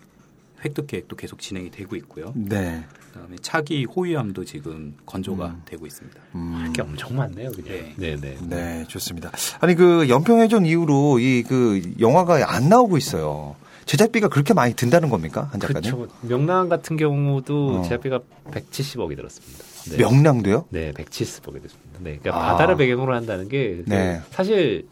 획득 0.65 0.87
계획도 0.87 1.15
계속 1.15 1.39
진행이 1.39 1.69
되고 1.71 1.95
있고요. 1.97 2.33
네. 2.35 2.83
그다음에 3.13 3.35
차기 3.41 3.85
호위함도 3.85 4.43
지금 4.45 4.95
건조가 5.05 5.45
음. 5.47 5.61
되고 5.65 5.85
있습니다. 5.85 6.19
음. 6.35 6.53
할 6.55 6.73
게 6.73 6.81
엄청 6.81 7.15
많네요, 7.15 7.51
그냥. 7.51 7.69
네. 7.69 7.93
네, 7.95 8.15
네. 8.19 8.37
네, 8.41 8.85
좋습니다. 8.87 9.31
아니 9.59 9.75
그 9.75 10.07
연평 10.09 10.41
해전 10.41 10.65
이후로 10.65 11.19
이 11.19 11.43
그 11.47 11.93
영화가 11.99 12.53
안 12.53 12.69
나오고 12.69 12.97
있어요. 12.97 13.55
제작비가 13.85 14.27
그렇게 14.27 14.53
많이 14.53 14.73
든다는 14.73 15.09
겁니까, 15.09 15.47
한 15.51 15.61
작가님? 15.61 15.95
그렇죠. 15.95 16.13
명량 16.21 16.67
같은 16.67 16.97
경우도 16.97 17.77
어. 17.79 17.81
제작비가 17.83 18.19
170억이 18.51 19.15
들었습니다. 19.15 19.63
네. 19.91 19.97
명량도요? 19.97 20.65
네, 20.71 20.91
170억이 20.91 21.61
됐습니다. 21.61 21.99
네, 21.99 22.17
그러니까 22.21 22.35
아. 22.35 22.51
바다를 22.51 22.75
배경으로 22.75 23.15
한다는 23.15 23.47
게 23.47 23.62
그 23.62 23.85
네. 23.87 24.19
사실 24.31 24.87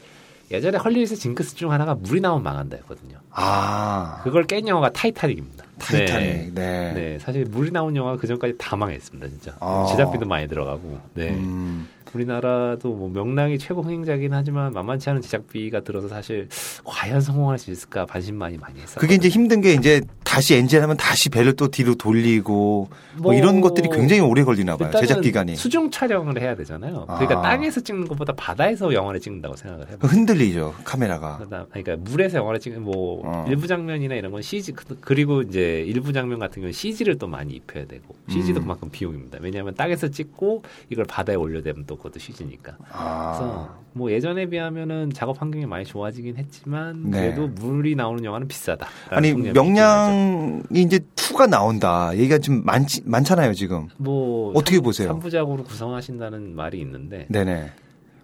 예전에 0.52 0.78
헐리우드 0.78 1.16
징크스 1.16 1.56
중 1.56 1.72
하나가 1.72 1.96
물이 1.96 2.22
나오면 2.22 2.44
망한다였거든요. 2.44 3.18
아, 3.32 4.22
그걸 4.24 4.46
깬 4.46 4.68
영화가 4.68 4.92
타이타닉입니다. 4.94 5.66
타이타닉. 5.80 6.54
네. 6.54 6.54
네. 6.54 6.94
네, 6.94 7.20
사실 7.20 7.46
물이 7.46 7.72
나온 7.72 7.96
영화 7.96 8.16
그 8.16 8.28
전까지 8.28 8.56
다 8.58 8.76
망했습니다, 8.76 9.28
진짜. 9.30 9.56
아. 9.60 9.86
제작비도 9.90 10.26
많이 10.26 10.48
들어가고. 10.48 11.00
네. 11.14 11.32
음, 11.32 11.88
우리나라도 12.16 12.94
뭐 12.94 13.10
명량이 13.10 13.58
최고 13.60 13.82
흥행작이긴 13.82 14.34
하지만 14.34 14.72
만만치 14.72 15.10
않은 15.10 15.22
제작비가 15.22 15.82
들어서 15.82 16.08
사실 16.08 16.48
과연 16.84 17.20
성공할 17.22 17.60
수 17.60 17.72
있을까 17.72 18.06
반신만이 18.06 18.58
많이 18.58 18.80
했어요. 18.80 18.96
그게 19.00 19.16
이제 19.16 19.28
힘든 19.28 19.62
게 19.62 19.74
이제 19.74 20.02
다시 20.24 20.56
엔진하면 20.56 20.98
다시 20.98 21.30
배를 21.30 21.56
또 21.56 21.68
뒤로 21.68 21.96
돌리고 21.96 22.90
뭐, 23.18 23.22
뭐 23.22 23.34
이런 23.34 23.62
것들이 23.62 23.90
굉장히 23.90 24.22
오래 24.22 24.44
걸리나 24.44 24.78
봐요. 24.78 24.92
제작 25.00 25.22
기간이. 25.22 25.56
수중 25.56 25.92
촬영을 25.92 26.40
해야 26.42 26.56
되잖아요. 26.56 27.06
그러니까 27.08 27.40
아. 27.40 27.42
땅에서 27.42 27.82
찍는 27.82 28.08
것보다 28.08 28.34
바다에서 28.34 28.94
영화를 28.94 29.20
찍는다고 29.20 29.56
생각을 29.56 29.88
해요. 29.90 29.98
흔들리죠, 30.02 30.74
카메라가. 30.84 31.38
그다음 31.38 31.66
그러니까 31.70 31.96
물에서 32.10 32.38
영화를 32.40 32.60
찍는 32.60 32.82
뭐 32.82 33.22
어. 33.26 33.46
일부 33.48 33.68
장면이나 33.68 34.16
이런 34.16 34.32
건 34.32 34.42
CG 34.42 34.72
그- 34.74 34.98
그리고 35.02 35.42
이제 35.42 35.84
일부 35.88 36.14
장면 36.14 36.40
같은 36.40 36.56
경우는 36.56 36.72
CG를 36.74 37.18
또 37.18 37.28
많이 37.28 37.54
입혀야 37.54 37.86
되고 37.86 38.16
CG도 38.30 38.60
음. 38.60 38.64
그만큼 38.64 38.90
비용입니다. 38.92 39.40
왜냐하면 39.42 39.74
땅에서 39.76 40.10
찍고 40.10 40.64
이걸 40.90 41.06
바다에 41.06 41.36
올려대면 41.36 41.86
또 41.88 41.98
그것도 42.06 42.20
CG니까. 42.20 42.78
아. 42.92 43.32
그래서 43.36 43.76
뭐 43.94 44.12
예전에 44.12 44.48
비하면은 44.48 45.12
작업 45.14 45.42
환경이 45.42 45.66
많이 45.66 45.86
좋아지긴 45.86 46.38
했지만 46.38 47.10
네. 47.10 47.22
그래도 47.22 47.48
물이 47.48 47.96
나오는 47.96 48.24
영화는 48.24 48.48
비싸다. 48.48 48.88
아니 49.10 49.34
명량이 49.34 50.62
이제 50.76 51.00
2가 51.16 51.50
나온다. 51.50 52.16
얘기가 52.16 52.38
좀 52.40 52.64
많지 52.64 53.02
많잖아요, 53.06 53.54
지금. 53.54 53.88
뭐 53.98 54.52
어떻게 54.56 54.80
보세요? 54.80 55.18
3부작으로 55.20 55.66
구성하신다는 55.66 56.56
말이 56.56 56.80
있는데 56.82 57.28
네네. 57.30 57.72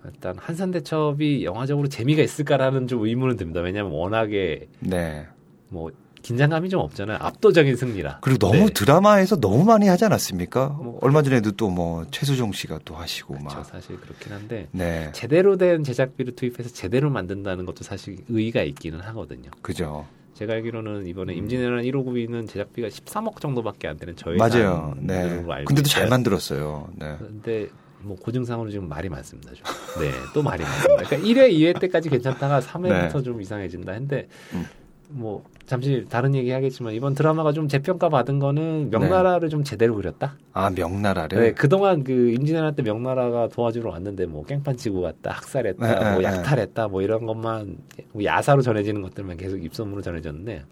일단 0.06 0.36
한산대첩이 0.38 1.44
영화적으로 1.46 1.88
재미가 1.88 2.24
있을까라는 2.24 2.88
좀 2.88 3.06
의문은 3.06 3.38
듭니다. 3.38 3.62
왜냐하면 3.62 3.94
워낙에 3.94 4.68
네. 4.80 5.28
뭐 5.70 5.92
긴장감이 6.22 6.70
좀 6.70 6.82
없잖아요. 6.82 7.18
압도적인 7.20 7.76
승리라. 7.76 8.20
그리고 8.22 8.38
너무 8.40 8.68
네. 8.68 8.74
드라마에서 8.74 9.40
너무 9.40 9.64
많이 9.66 9.88
하지 9.88 10.06
않았습니까? 10.06 10.68
뭐- 10.70 11.00
얼마 11.02 11.22
전에도 11.22 11.52
또 11.52 11.70
뭐 11.72 12.06
최수종 12.12 12.52
씨가 12.52 12.80
또 12.86 12.96
하시고 12.96 13.36
그렇죠. 13.36 13.56
막. 13.58 13.66
사실 13.66 14.00
그렇긴 14.00 14.34
한데 14.34 14.68
네. 14.72 15.10
제대로 15.14 15.56
된 15.58 15.84
제작비를 15.84 16.36
투입해서 16.36 16.70
제대로 16.70 17.10
만든다는 17.10 17.66
것도 17.66 17.84
사실 17.84 18.18
의의가 18.28 18.62
있기는 18.64 19.00
하거든요. 19.00 19.50
그죠. 19.62 20.06
제가 20.34 20.54
알기로는 20.54 21.08
이번에 21.08 21.34
임진왜란 21.34 21.84
1호구이는 21.84 22.48
제작비가 22.50 22.88
13억 22.88 23.40
정도밖에 23.40 23.88
안 23.88 23.98
되는 23.98 24.16
저희 24.16 24.38
맞아요. 24.38 24.94
네. 24.98 25.44
근데도 25.66 25.84
잘 25.88 26.08
만들었어요. 26.10 26.90
네. 26.96 27.16
근데 27.20 27.68
뭐 28.00 28.16
고증상으로 28.18 28.70
지금 28.72 28.90
말이 28.90 29.08
많습니다. 29.10 29.52
좀. 29.54 29.64
네, 30.02 30.12
또 30.34 30.42
말이 30.42 30.64
많습니다. 30.64 31.04
그러니까 31.04 31.18
1회, 31.18 31.52
2회 31.54 31.80
때까지 31.80 32.10
괜찮다가 32.10 32.60
3회부터 32.60 33.14
네. 33.18 33.24
좀 33.24 33.40
이상해진다 33.42 33.92
했는데 33.92 34.28
음. 34.54 34.66
뭐 35.14 35.44
잠시 35.66 36.06
다른 36.10 36.36
얘기 36.36 36.52
하겠지만 36.52 36.94
이번 36.94 37.14
드라마가 37.14 37.52
좀 37.54 37.68
재평가 37.68 38.10
받은 38.10 38.40
거는 38.40 38.90
명나라를 38.90 39.50
좀 39.50 39.64
제대로 39.64 39.96
그렸다. 39.96 40.36
아, 40.54 40.70
명나라를. 40.70 41.40
네, 41.40 41.52
그동안 41.54 42.04
그 42.04 42.32
임진왜란 42.32 42.76
때 42.76 42.82
명나라가 42.84 43.48
도와주러 43.48 43.90
왔는데 43.92 44.26
뭐 44.26 44.44
깽판 44.44 44.78
치고 44.78 45.02
갔다, 45.02 45.32
학살했다, 45.32 45.88
네, 45.88 46.12
뭐 46.12 46.20
네, 46.20 46.24
약탈했다, 46.26 46.88
뭐 46.90 47.02
이런 47.02 47.26
것만 47.26 47.78
뭐 48.12 48.24
야사로 48.24 48.62
전해지는 48.62 49.02
것들만 49.02 49.38
계속 49.38 49.64
입소문으로 49.64 50.02
전해졌는데 50.02 50.64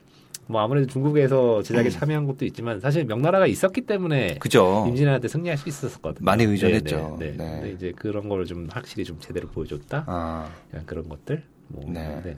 뭐 0.47 0.61
아무래도 0.61 0.87
중국에서 0.87 1.61
제작에 1.61 1.85
음. 1.85 1.89
참여한 1.91 2.25
것도 2.25 2.43
있지만 2.45 2.79
사실 2.79 3.05
명나라가 3.05 3.45
있었기 3.45 3.81
때문에 3.81 4.35
그죠. 4.39 4.85
임진왜란 4.87 5.21
때 5.21 5.27
승리할 5.27 5.57
수 5.57 5.69
있었거든요. 5.69 6.25
많이 6.25 6.43
의존했죠. 6.43 7.17
네, 7.19 7.31
네, 7.31 7.37
네. 7.37 7.43
네. 7.43 7.51
근데 7.61 7.71
이제 7.71 7.93
그런 7.95 8.27
걸 8.27 8.45
좀 8.45 8.67
확실히 8.71 9.03
좀 9.05 9.17
제대로 9.19 9.47
보여줬다. 9.47 10.05
아, 10.07 10.49
그런 10.87 11.07
것들. 11.07 11.43
뭐, 11.67 11.83
네. 11.87 12.35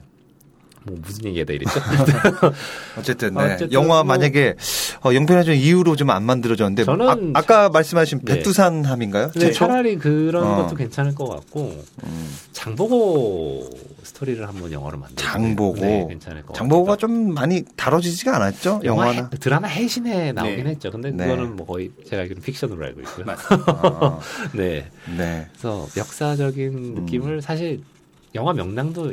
뭐 0.84 0.96
무슨 1.02 1.24
얘기가 1.26 1.44
돼 1.46 1.54
이랬죠? 1.54 1.80
어쨌든, 2.98 3.34
네. 3.34 3.40
어쨌든 3.54 3.72
영화 3.72 3.96
뭐- 4.02 4.04
만약에 4.04 4.54
어, 5.04 5.14
영편화전 5.14 5.54
이후로 5.56 5.96
좀 5.96 6.10
안 6.10 6.24
만들어졌는데 6.24 6.84
저는 6.84 7.32
아, 7.34 7.40
까 7.42 7.68
말씀하신 7.70 8.20
네. 8.24 8.34
백두산함인가요? 8.34 9.30
네, 9.32 9.40
최초? 9.40 9.60
차라리 9.60 9.96
그런 9.96 10.44
어. 10.44 10.56
것도 10.56 10.74
괜찮을 10.76 11.14
것 11.14 11.26
같고 11.28 11.82
음, 12.04 12.28
장보고 12.52 13.70
스토리를 14.02 14.46
한번 14.46 14.70
영화로 14.72 14.98
만들 14.98 15.16
장보고. 15.16 15.76
네, 15.80 16.06
괜찮을 16.08 16.42
것 16.42 16.54
장보고가 16.54 16.92
같기도 16.92 17.06
좀 17.06 17.32
많이 17.34 17.62
다뤄지지가 17.76 18.36
않았죠? 18.36 18.80
영화 18.84 19.08
영화나. 19.08 19.28
해- 19.32 19.38
드라마 19.38 19.68
해신에 19.68 20.32
나오긴 20.32 20.64
네. 20.64 20.70
했죠. 20.70 20.90
근데 20.90 21.10
네. 21.10 21.24
그거는 21.26 21.56
뭐 21.56 21.66
거의 21.66 21.90
제가 22.08 22.22
알기로는 22.22 22.42
픽션으로 22.42 22.84
알고 22.84 23.00
있고요. 23.02 23.26
아, 23.28 24.18
네. 24.52 24.90
네. 25.16 25.46
그래서 25.52 25.86
역사적인 25.96 26.68
음. 26.74 26.94
느낌을 27.04 27.40
사실 27.42 27.80
영화 28.34 28.52
명랑도 28.52 29.12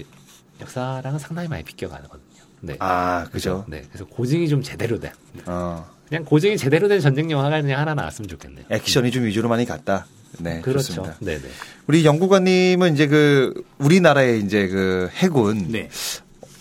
역사랑은 0.61 1.19
상당히 1.19 1.47
많이 1.47 1.63
비껴가거든요. 1.63 2.19
네. 2.61 2.75
아, 2.79 3.25
그죠. 3.31 3.65
네. 3.67 3.83
그래서 3.89 4.05
고증이 4.05 4.49
좀 4.49 4.61
제대로 4.61 4.99
된 4.99 5.11
어, 5.45 5.85
그냥 6.07 6.25
고증이 6.25 6.57
제대로 6.57 6.87
된 6.87 6.99
전쟁 6.99 7.31
영화가 7.31 7.61
그냥 7.61 7.79
하나 7.79 7.93
나왔으면 7.93 8.27
좋겠네요. 8.27 8.65
액션이 8.69 9.11
좀 9.11 9.23
위주로 9.25 9.47
많이 9.49 9.65
갔다. 9.65 10.05
네, 10.39 10.61
그렇죠. 10.61 10.87
좋습니다. 10.93 11.15
네네. 11.19 11.41
우리 11.87 12.05
연구관님은 12.05 12.93
이제 12.93 13.07
그 13.07 13.63
우리나라의 13.79 14.41
이제 14.41 14.67
그 14.67 15.09
해군 15.13 15.71
네. 15.71 15.89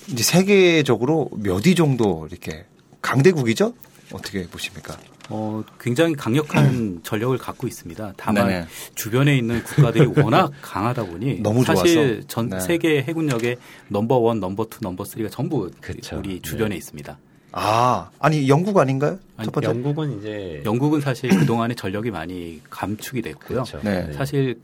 이제 0.08 0.22
세계적으로 0.22 1.28
몇 1.36 1.66
위 1.66 1.74
정도 1.74 2.26
이렇게 2.30 2.64
강대국이죠? 3.02 3.74
어떻게 4.12 4.46
보십니까? 4.46 4.96
어, 5.30 5.62
굉장히 5.78 6.14
강력한 6.14 7.00
전력을 7.02 7.36
갖고 7.38 7.66
있습니다. 7.66 8.14
다만 8.16 8.46
네네. 8.48 8.66
주변에 8.94 9.36
있는 9.36 9.62
국가들이 9.62 10.06
워낙 10.16 10.52
강하다 10.62 11.04
보니 11.06 11.40
너무 11.40 11.64
사실. 11.64 12.24
전 12.26 12.48
네. 12.48 12.60
세계 12.60 13.02
해군력의 13.02 13.56
number 13.88 14.16
one, 14.16 14.40
number 14.40 14.66
two, 14.66 14.78
number 14.82 15.04
three가 15.04 15.28
전부 15.28 15.70
그쵸. 15.80 16.18
우리 16.18 16.40
주변에 16.40 16.70
네. 16.70 16.76
있습니다. 16.76 17.18
아, 17.52 18.10
아니 18.18 18.48
영국 18.48 18.76
아닌가요? 18.78 19.18
아니, 19.36 19.46
첫 19.46 19.52
번째. 19.52 19.68
영국은 19.68 20.18
이제 20.18 20.62
영국은 20.64 21.00
사실 21.00 21.30
그 21.30 21.46
동안에 21.46 21.74
전력이 21.74 22.10
많이 22.10 22.60
감축이 22.70 23.22
됐고요. 23.22 23.64
네. 23.82 24.12
사실 24.12 24.60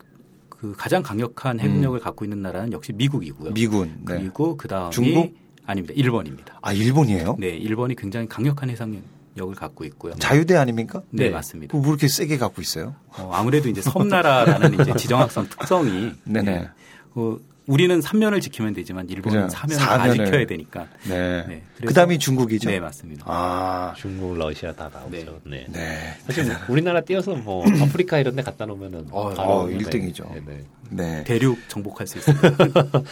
그 0.48 0.74
가장 0.76 1.02
강력한 1.02 1.60
해군력을 1.60 1.98
갖고 2.00 2.24
있는 2.24 2.42
나라는 2.42 2.72
역시 2.72 2.92
미국이고요. 2.92 3.52
미군. 3.52 3.88
네. 4.06 4.18
그리고 4.18 4.56
그 4.56 4.68
다음이 4.68 4.92
중국? 4.92 5.34
아닙니다. 5.66 5.94
일본입니다. 5.96 6.58
아, 6.60 6.72
일본이에요? 6.72 7.36
네, 7.38 7.48
일본이 7.56 7.94
굉장히 7.94 8.28
강력한 8.28 8.68
해상력 8.68 9.02
을 9.36 9.54
갖고 9.56 9.84
있고요. 9.84 10.14
자유대 10.14 10.54
아닙니까? 10.56 11.02
네, 11.10 11.24
네. 11.24 11.30
맞습니다. 11.30 11.76
뭐 11.76 11.88
이렇게 11.88 12.06
세게 12.06 12.38
갖고 12.38 12.62
있어요? 12.62 12.94
어, 13.08 13.30
아무래도 13.34 13.68
이제 13.68 13.82
섬나라라는 13.82 14.80
이제 14.80 14.94
지정학성 14.96 15.48
특성이 15.48 16.12
네네. 16.24 16.42
네. 16.60 16.68
어, 17.16 17.36
우리는 17.66 17.98
3면을 17.98 18.40
지키면 18.42 18.74
되지만 18.74 19.08
일본은 19.08 19.46
그죠. 19.46 19.56
4면을 19.56 19.78
다 19.78 19.96
사면을. 19.98 20.26
지켜야 20.26 20.46
되니까. 20.46 20.86
네. 21.08 21.46
네, 21.48 21.62
그래서- 21.76 21.86
그 21.88 21.94
다음이 21.94 22.18
중국이죠? 22.18 22.68
네, 22.70 22.78
맞습니다. 22.78 23.24
아, 23.26 23.94
중국, 23.96 24.36
러시아 24.36 24.72
다 24.72 24.90
나오죠. 24.92 25.40
네. 25.46 25.66
네. 25.70 26.14
사실 26.26 26.46
우리나라 26.68 27.00
띄어서 27.00 27.34
뭐 27.34 27.64
아프리카 27.82 28.18
이런 28.18 28.36
데 28.36 28.42
갖다 28.42 28.66
놓으면은 28.66 29.06
어, 29.10 29.30
바로 29.30 29.50
어, 29.50 29.64
그냥- 29.64 29.80
일등이죠. 29.80 30.30
네, 30.34 30.42
네. 30.46 30.64
네. 30.90 31.24
대륙 31.24 31.58
정복할 31.68 32.06
수 32.06 32.18
있습니다. 32.18 32.50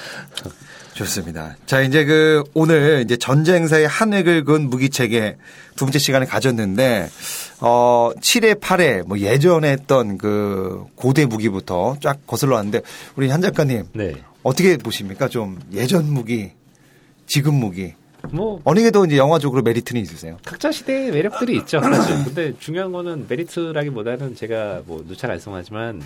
좋습니다. 0.95 1.57
자, 1.67 1.81
이제 1.81 2.05
그 2.05 2.43
오늘 2.55 3.03
이제 3.05 3.17
전쟁사의 3.17 3.87
한 3.89 4.13
획을 4.13 4.45
그은 4.45 4.69
무기체계 4.69 5.37
두 5.77 5.85
번째 5.87 5.99
시간을 5.99 6.27
가졌는데 6.27 7.09
어 7.61 8.11
7회, 8.21 8.61
8회 8.61 9.07
뭐 9.07 9.19
예전에 9.19 9.71
했던 9.71 10.19
그 10.19 10.85
고대 10.95 11.27
무기부터 11.27 11.97
쫙 12.01 12.27
거슬러 12.27 12.57
왔는데 12.57 12.83
우리 13.17 13.31
한 13.31 13.41
작가님 13.41 13.85
네. 13.95 14.15
어떻게 14.43 14.77
보십니까? 14.77 15.29
좀 15.29 15.59
예전 15.73 16.13
무기, 16.13 16.51
지금 17.27 17.55
무기 17.55 17.95
뭐 18.31 18.61
어느 18.65 18.81
게 18.81 18.91
더 18.91 19.05
이제 19.05 19.17
영화적으로 19.17 19.63
메리트는 19.63 20.01
있으세요? 20.01 20.37
각자 20.45 20.71
시대의 20.71 21.11
매력들이 21.11 21.57
있죠. 21.59 21.81
사실. 21.83 22.25
근데 22.25 22.53
중요한 22.59 22.93
거는 22.93 23.27
메리트라기보다는 23.29 24.35
제가 24.35 24.83
뭐 24.87 25.05
누차 25.09 25.27
말씀하지만 25.27 26.03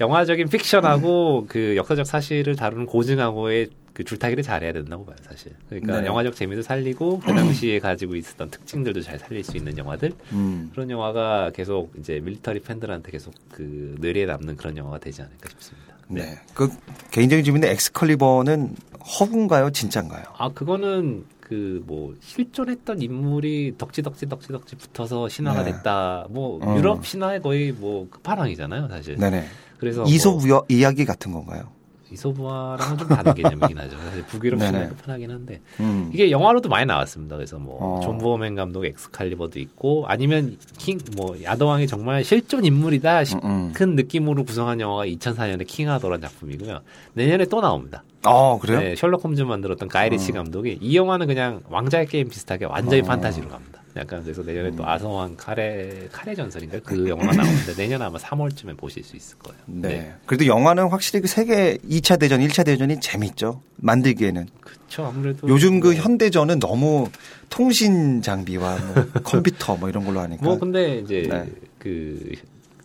영화적인 0.00 0.48
픽션하고 0.48 1.46
그 1.48 1.74
역사적 1.76 2.06
사실을 2.06 2.54
다루는 2.56 2.86
고증하고의 2.86 3.68
그 3.96 4.04
줄타기를 4.04 4.42
잘해야 4.42 4.74
된다고 4.74 5.06
봐요, 5.06 5.16
사실. 5.22 5.52
그러니까 5.70 6.02
네. 6.02 6.06
영화적 6.06 6.36
재미도 6.36 6.60
살리고 6.60 7.20
그 7.20 7.32
당시에 7.32 7.78
가지고 7.80 8.14
있었던 8.16 8.50
특징들도 8.50 9.00
잘 9.00 9.18
살릴 9.18 9.42
수 9.42 9.56
있는 9.56 9.78
영화들 9.78 10.12
음. 10.32 10.70
그런 10.74 10.90
영화가 10.90 11.52
계속 11.54 11.94
이제 11.98 12.20
밀리터리 12.20 12.60
팬들한테 12.60 13.10
계속 13.10 13.32
그 13.50 13.94
뇌리에 13.98 14.26
남는 14.26 14.56
그런 14.56 14.76
영화가 14.76 14.98
되지 14.98 15.22
않을까 15.22 15.48
싶습니다. 15.48 15.94
네. 16.08 16.38
그 16.52 16.68
개인적인 17.10 17.42
질문인데 17.42 17.72
엑스컬리버는 17.72 18.76
허구인가요? 19.18 19.70
진짜인가요? 19.70 20.24
아 20.36 20.50
그거는 20.50 21.24
그뭐 21.40 22.16
실존했던 22.20 23.00
인물이 23.00 23.76
덕지 23.78 24.02
덕지 24.02 24.28
덕지 24.28 24.48
덕지 24.48 24.76
붙어서 24.76 25.30
신화가 25.30 25.64
네. 25.64 25.72
됐다. 25.72 26.26
뭐 26.28 26.60
어. 26.62 26.76
유럽 26.76 27.06
신화의 27.06 27.40
거의 27.40 27.72
뭐 27.72 28.10
끝판왕이잖아요, 28.10 28.88
사실. 28.88 29.16
네네. 29.16 29.46
그래서 29.78 30.04
이솝 30.04 30.46
뭐뭐 30.46 30.66
이야기 30.68 31.06
같은 31.06 31.32
건가요? 31.32 31.75
이솝 32.12 32.35
우화랑은 32.35 32.98
좀 32.98 33.08
다른 33.08 33.32
개념이긴 33.34 33.78
하죠. 33.78 33.96
사실 33.98 34.22
북유럽. 34.26 34.60
신화의 34.62 34.88
끝판왕이긴 34.90 35.30
한데 35.30 35.60
음. 35.80 36.10
이게 36.12 36.30
영화로도 36.30 36.68
많이 36.68 36.86
나왔습니다. 36.86 37.36
그래서 37.36 37.58
뭐 37.58 37.98
어. 37.98 38.00
존 38.00 38.18
보어맨 38.18 38.54
감독의 38.54 38.90
엑스칼리버도 38.90 39.58
있고 39.60 40.04
아니면 40.06 40.56
King 40.78 40.98
뭐 41.16 41.36
아더왕이 41.42 41.86
정말 41.86 42.24
실존 42.24 42.64
인물이다 42.64 43.24
싶은 43.24 43.48
음, 43.48 43.72
음. 43.80 43.94
느낌으로 43.96 44.44
구성한 44.44 44.80
영화가 44.80 45.06
2004년에 45.06 45.66
King 45.66 45.83
Arthur란 45.83 46.20
작품이고요. 46.20 46.80
내년에 47.14 47.44
또 47.46 47.60
나옵니다. 47.60 48.02
아, 48.26 48.58
그래요? 48.60 48.80
네, 48.80 48.96
셜록 48.96 49.24
홈즈 49.24 49.42
만들었던 49.42 49.88
가이 49.88 50.07
리치 50.07 50.32
어. 50.32 50.34
감독이 50.34 50.78
이 50.80 50.96
영화는 50.96 51.26
그냥 51.26 51.62
왕자의 51.68 52.06
게임 52.06 52.28
비슷하게 52.28 52.66
완전히 52.66 53.02
어. 53.02 53.04
판타지로 53.04 53.48
갑니다. 53.48 53.82
약간 53.96 54.22
그래서 54.22 54.42
내년에 54.42 54.68
음. 54.68 54.76
또 54.76 54.86
아서왕 54.86 55.36
카레 55.36 56.08
카레 56.12 56.34
전설인가 56.34 56.78
그 56.84 57.08
영화가 57.08 57.32
나오는데 57.34 57.74
내년 57.76 58.02
아마 58.02 58.18
3월쯤에 58.18 58.76
보실 58.76 59.02
수 59.02 59.16
있을 59.16 59.38
거예요. 59.38 59.58
네. 59.66 60.14
그래도 60.26 60.46
영화는 60.46 60.88
확실히 60.88 61.20
그 61.22 61.28
세계 61.28 61.78
2차 61.78 62.20
대전, 62.20 62.40
1차 62.40 62.64
대전이 62.64 63.00
재밌죠. 63.00 63.62
만들기에는. 63.76 64.46
그렇죠. 64.60 65.06
아무래도 65.06 65.48
요즘 65.48 65.80
그 65.80 65.88
뭐, 65.88 65.94
현대전은 65.94 66.58
너무 66.58 67.08
통신 67.48 68.20
장비와 68.20 68.78
뭐 68.78 68.94
컴퓨터 69.24 69.76
뭐 69.76 69.88
이런 69.88 70.04
걸로 70.04 70.20
하니까. 70.20 70.44
뭐 70.44 70.58
근데 70.58 70.98
이제 70.98 71.26
네. 71.30 71.50
그 71.78 72.32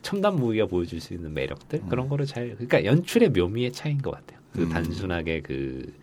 첨단 0.02 0.36
무기가 0.36 0.66
보여줄 0.66 1.02
수 1.02 1.14
있는 1.14 1.34
매력들 1.34 1.82
그런 1.90 2.08
거를 2.08 2.26
잘 2.26 2.56
그러니까 2.56 2.86
연출의 2.86 3.30
묘미의 3.30 3.74
차이인 3.74 4.02
것 4.02 4.12
같아요. 4.12 4.31
그 4.54 4.62
음. 4.64 4.70
단순하게 4.70 5.42
그, 5.42 5.94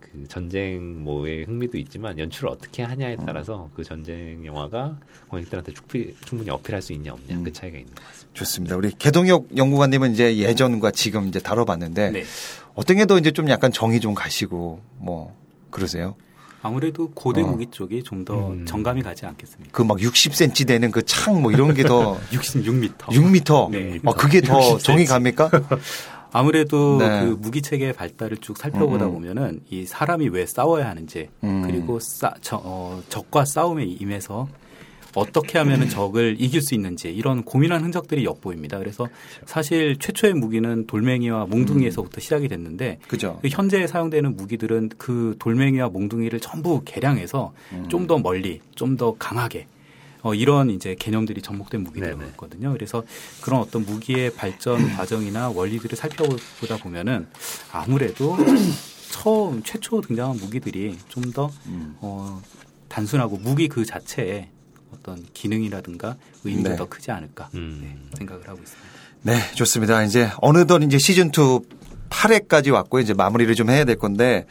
그 0.00 0.26
전쟁 0.28 1.02
뭐의 1.04 1.44
흥미도 1.44 1.76
있지만 1.78 2.18
연출을 2.18 2.48
어떻게 2.48 2.82
하냐에 2.82 3.16
따라서 3.26 3.68
그 3.74 3.82
전쟁 3.84 4.44
영화가 4.46 4.96
관객들한테 5.28 5.72
충분히, 5.72 6.14
충분히 6.24 6.50
어필할 6.50 6.80
수 6.82 6.92
있냐 6.92 7.12
없냐 7.12 7.36
음. 7.36 7.44
그 7.44 7.52
차이가 7.52 7.78
있는 7.78 7.94
것 7.94 8.04
같습니다. 8.06 8.30
좋습니다. 8.34 8.76
우리 8.76 8.90
개동혁 8.98 9.48
연구관님은 9.56 10.12
이제 10.12 10.36
예전과 10.38 10.90
지금 10.92 11.28
이제 11.28 11.38
다뤄봤는데 11.40 12.10
네. 12.10 12.24
어떤 12.74 12.96
게 12.96 13.04
더 13.06 13.18
이제 13.18 13.30
좀 13.30 13.48
약간 13.50 13.70
정이 13.72 14.00
좀 14.00 14.14
가시고 14.14 14.80
뭐 14.98 15.36
그러세요? 15.70 16.14
아무래도 16.62 17.10
고대 17.10 17.42
어. 17.42 17.46
무기 17.46 17.66
쪽이 17.70 18.02
좀더 18.04 18.48
음. 18.52 18.64
정감이 18.64 19.02
가지 19.02 19.26
않겠습니까? 19.26 19.70
그 19.76 19.82
막 19.82 19.98
60cm 19.98 20.66
되는 20.66 20.90
그 20.90 21.02
창 21.02 21.42
뭐 21.42 21.52
이런 21.52 21.74
게 21.74 21.82
더 21.82 22.18
66m. 22.32 22.96
6m. 22.98 23.70
네. 23.70 24.00
아, 24.06 24.12
그게 24.12 24.40
더 24.40 24.58
60cm. 24.58 24.82
정이 24.82 25.04
갑니까? 25.04 25.50
아무래도 26.34 26.98
네. 26.98 27.20
그 27.20 27.36
무기 27.38 27.62
체계의 27.62 27.92
발달을 27.92 28.38
쭉 28.38 28.58
살펴보다 28.58 29.04
음, 29.06 29.10
음. 29.10 29.14
보면은 29.14 29.60
이 29.70 29.86
사람이 29.86 30.30
왜 30.30 30.46
싸워야 30.46 30.88
하는지 30.88 31.28
음. 31.44 31.62
그리고 31.64 32.00
싸, 32.00 32.34
저, 32.40 32.60
어, 32.62 33.00
적과 33.08 33.44
싸움에 33.44 33.84
임해서 33.84 34.48
어떻게 35.14 35.58
하면은 35.58 35.88
적을 35.88 36.34
이길 36.40 36.60
수 36.60 36.74
있는지 36.74 37.08
이런 37.08 37.44
고민한 37.44 37.84
흔적들이 37.84 38.24
엿보입니다. 38.24 38.80
그래서 38.80 39.06
사실 39.46 39.96
최초의 40.00 40.34
무기는 40.34 40.88
돌멩이와 40.88 41.46
몽둥이에서부터 41.46 42.20
시작이 42.20 42.48
됐는데 42.48 42.98
그죠. 43.06 43.38
그 43.40 43.46
현재 43.48 43.86
사용되는 43.86 44.34
무기들은 44.34 44.90
그 44.98 45.36
돌멩이와 45.38 45.88
몽둥이를 45.90 46.40
전부 46.40 46.82
개량해서 46.84 47.52
음. 47.74 47.88
좀더 47.88 48.18
멀리, 48.18 48.60
좀 48.74 48.96
더 48.96 49.14
강하게 49.18 49.68
어, 50.24 50.34
이런 50.34 50.70
이제 50.70 50.96
개념들이 50.98 51.42
접목된 51.42 51.84
네네. 51.84 52.14
무기들이거든요. 52.14 52.72
그래서 52.72 53.04
그런 53.42 53.60
어떤 53.60 53.84
무기의 53.84 54.30
발전 54.30 54.88
과정이나 54.96 55.50
원리들을 55.50 55.96
살펴보다 55.96 56.78
보면은 56.78 57.28
아무래도 57.70 58.36
처음 59.12 59.62
최초 59.62 60.00
등장한 60.00 60.38
무기들이 60.38 60.98
좀더 61.08 61.50
음. 61.66 61.96
어, 62.00 62.42
단순하고 62.88 63.36
무기 63.36 63.68
그 63.68 63.84
자체의 63.84 64.48
어떤 64.94 65.22
기능이라든가 65.34 66.16
의미가 66.42 66.70
네. 66.70 66.76
더 66.76 66.88
크지 66.88 67.10
않을까 67.10 67.50
음. 67.54 67.80
네, 67.82 68.16
생각을 68.16 68.48
하고 68.48 68.60
있습니다. 68.62 68.94
네, 69.22 69.54
좋습니다. 69.54 70.04
이제 70.04 70.30
어느덧 70.38 70.82
이제 70.82 70.98
시즌 70.98 71.28
2 71.28 71.60
8회까지 72.14 72.72
왔고 72.72 73.00
이제 73.00 73.12
마무리를 73.12 73.54
좀 73.54 73.70
해야 73.70 73.84
될 73.84 73.96
건데 73.96 74.46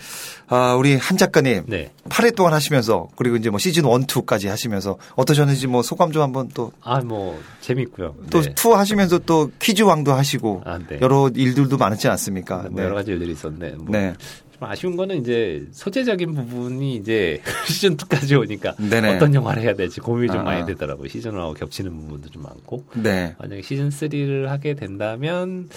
아, 0.48 0.76
우리 0.76 0.96
한 0.96 1.18
작가님 1.18 1.64
네. 1.68 1.92
8회 2.10 2.36
동안 2.36 2.54
하시면서 2.54 3.08
그리고 3.16 3.38
이제 3.38 3.50
뭐 3.50 3.60
시즌 3.60 3.86
1, 3.86 3.90
2까지 4.08 4.48
하시면서 4.48 4.98
어떠셨는지 5.16 5.68
뭐 5.68 5.82
소감 5.82 6.12
좀 6.12 6.22
한번 6.22 6.50
또 6.54 6.72
아, 6.82 7.00
뭐, 7.00 7.40
재밌고요. 7.62 8.16
또 8.30 8.42
네. 8.42 8.54
투어 8.54 8.76
하시면서 8.76 9.20
또 9.20 9.50
퀴즈 9.60 9.84
왕도 9.84 10.14
하시고 10.14 10.62
아, 10.66 10.78
네. 10.78 11.00
여러 11.02 11.30
일들도 11.34 11.78
많지 11.78 12.08
않습니까? 12.10 12.68
뭐 12.70 12.84
여러 12.84 12.96
가지 12.96 13.12
일들이 13.12 13.32
있었는데. 13.32 13.78
뭐 13.78 13.88
네. 13.90 14.14
좀 14.54 14.70
아쉬운 14.70 14.96
거는 14.96 15.22
이제 15.22 15.66
소재적인 15.72 16.36
부분이 16.36 16.96
이제 16.96 17.42
시즌 17.66 17.98
2까지 17.98 18.40
오니까 18.40 18.76
네네. 18.78 19.16
어떤 19.16 19.34
영화를 19.34 19.64
해야 19.64 19.74
될지 19.74 20.00
고민이 20.00 20.28
좀 20.28 20.42
아, 20.42 20.44
많이 20.44 20.62
아. 20.62 20.66
되더라고요. 20.66 21.08
시즌 21.08 21.32
1하고 21.32 21.58
겹치는 21.58 21.92
부분도 21.92 22.30
좀 22.30 22.44
많고. 22.44 22.84
네. 22.96 23.36
만약에 23.40 23.62
시즌 23.62 23.90
3를 23.90 24.46
하게 24.46 24.76
된다면 24.76 25.50
음. 25.50 25.70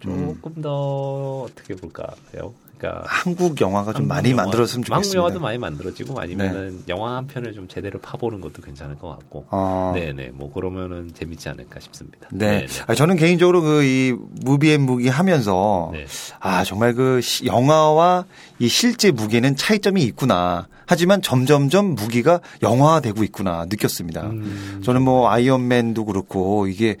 조금 0.00 0.62
더 0.62 1.42
어떻게 1.42 1.74
볼까요? 1.74 2.54
그러니까 2.78 3.02
한국 3.08 3.60
영화가 3.60 3.92
좀 3.92 4.02
한국 4.02 4.06
많이 4.08 4.30
영화, 4.30 4.44
만들었으면 4.44 4.84
한국 4.88 5.02
좋겠습니다. 5.02 5.18
영화도 5.18 5.40
많이 5.40 5.58
만들어지고 5.58 6.20
아니면은 6.20 6.84
영화 6.86 7.16
한 7.16 7.26
편을 7.26 7.52
좀 7.52 7.66
제대로 7.66 7.98
파보는 7.98 8.40
것도 8.40 8.62
괜찮을 8.62 8.96
것 9.00 9.08
같고. 9.08 9.46
어. 9.50 9.90
네네 9.96 10.30
뭐 10.34 10.52
그러면은 10.52 11.10
재밌지 11.12 11.48
않을까 11.48 11.80
싶습니다. 11.80 12.28
네. 12.30 12.66
아, 12.86 12.94
저는 12.94 13.16
개인적으로 13.16 13.62
그 13.62 13.82
이 13.82 14.14
무비 14.42 14.70
앤 14.72 14.82
무기 14.82 15.08
하면서 15.08 15.90
네. 15.92 16.06
아 16.38 16.62
정말 16.62 16.94
그 16.94 17.20
시- 17.20 17.46
영화와 17.46 18.26
이 18.60 18.68
실제 18.68 19.10
무기는 19.10 19.56
차이점이 19.56 20.00
있구나. 20.04 20.68
하지만 20.90 21.20
점점점 21.20 21.94
무기가 21.96 22.40
영화화되고 22.62 23.22
있구나 23.24 23.66
느꼈습니다. 23.68 24.22
음, 24.22 24.80
저는 24.84 25.02
뭐 25.02 25.28
아이언맨도 25.30 26.06
그렇고 26.06 26.66
이게 26.66 26.96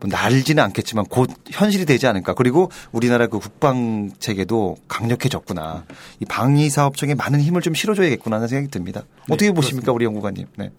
뭐 0.00 0.08
날지는 0.10 0.62
않겠지만 0.64 1.06
곧 1.06 1.30
현실이 1.50 1.84
되지 1.84 2.06
않을까. 2.06 2.34
그리고 2.34 2.70
우리나라 2.92 3.26
그 3.26 3.38
국방 3.38 4.10
체계도 4.18 4.76
강력해졌구나. 4.88 5.84
이 6.20 6.24
방위 6.24 6.70
사업청에 6.70 7.14
많은 7.14 7.40
힘을 7.40 7.62
좀 7.62 7.74
실어줘야겠구나 7.74 8.36
하는 8.36 8.48
생각이 8.48 8.70
듭니다. 8.70 9.02
어떻게 9.28 9.50
보십니까, 9.52 9.92
우리 9.92 10.04
연구관님? 10.04 10.46
네. 10.56 10.70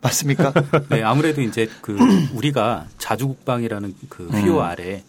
맞습니까? 0.00 0.52
네, 0.90 1.02
아무래도 1.02 1.42
이제 1.42 1.68
그 1.80 1.96
우리가 2.34 2.86
자주국방이라는 2.98 3.94
그 4.08 4.26
휘호 4.28 4.58
음. 4.58 4.62
아래 4.62 5.02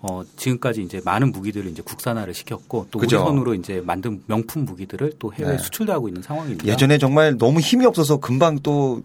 어 0.00 0.22
지금까지 0.36 0.82
이제 0.82 1.00
많은 1.04 1.32
무기들을 1.32 1.68
이제 1.70 1.82
국산화를 1.82 2.32
시켰고 2.32 2.86
또 2.90 2.98
그죠. 3.00 3.16
우리 3.18 3.24
선으로 3.24 3.54
이제 3.54 3.82
만든 3.84 4.22
명품 4.26 4.64
무기들을 4.64 5.14
또 5.18 5.32
해외에 5.34 5.56
네. 5.56 5.58
수출도 5.58 5.92
하고 5.92 6.08
있는 6.08 6.22
상황입니다. 6.22 6.66
예전에 6.66 6.98
정말 6.98 7.36
너무 7.36 7.58
힘이 7.58 7.84
없어서 7.84 8.18
금방 8.18 8.60
또 8.62 9.02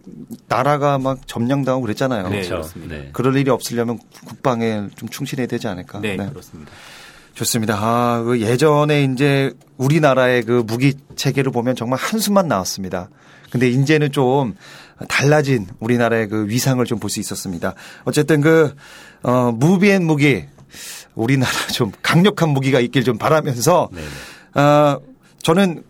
나라가 0.47 0.99
막 0.99 1.27
점령당하고 1.27 1.81
그랬잖아요. 1.81 2.23
네, 2.23 2.29
그렇죠. 2.29 2.49
그렇습니다. 2.49 2.95
네. 2.95 3.09
그럴 3.11 3.35
일이 3.37 3.49
없으려면 3.49 3.97
국방에 4.27 4.87
좀 4.95 5.09
충실해야 5.09 5.47
되지 5.47 5.67
않을까. 5.67 5.99
네, 5.99 6.15
네. 6.15 6.29
그렇습니다. 6.29 6.71
좋습니다. 7.33 7.75
아, 7.79 8.21
그 8.21 8.39
예전에 8.41 9.05
이제 9.05 9.51
우리나라의 9.77 10.43
그 10.43 10.63
무기 10.67 10.93
체계를 11.15 11.51
보면 11.51 11.75
정말 11.75 11.97
한숨만 11.97 12.47
나왔습니다. 12.47 13.09
근데 13.49 13.67
이제는 13.69 14.11
좀 14.11 14.55
달라진 15.07 15.67
우리나라의 15.79 16.27
그 16.29 16.47
위상을 16.47 16.83
좀 16.85 16.99
볼 16.99 17.09
수 17.09 17.19
있었습니다. 17.19 17.73
어쨌든 18.05 18.41
그, 18.41 18.75
어, 19.23 19.51
무비앤 19.51 20.03
무기, 20.05 20.45
우리나라 21.15 21.51
좀 21.73 21.91
강력한 22.01 22.49
무기가 22.49 22.79
있길 22.79 23.03
좀 23.03 23.17
바라면서. 23.17 23.89
아, 24.53 24.99
저는 25.41 25.83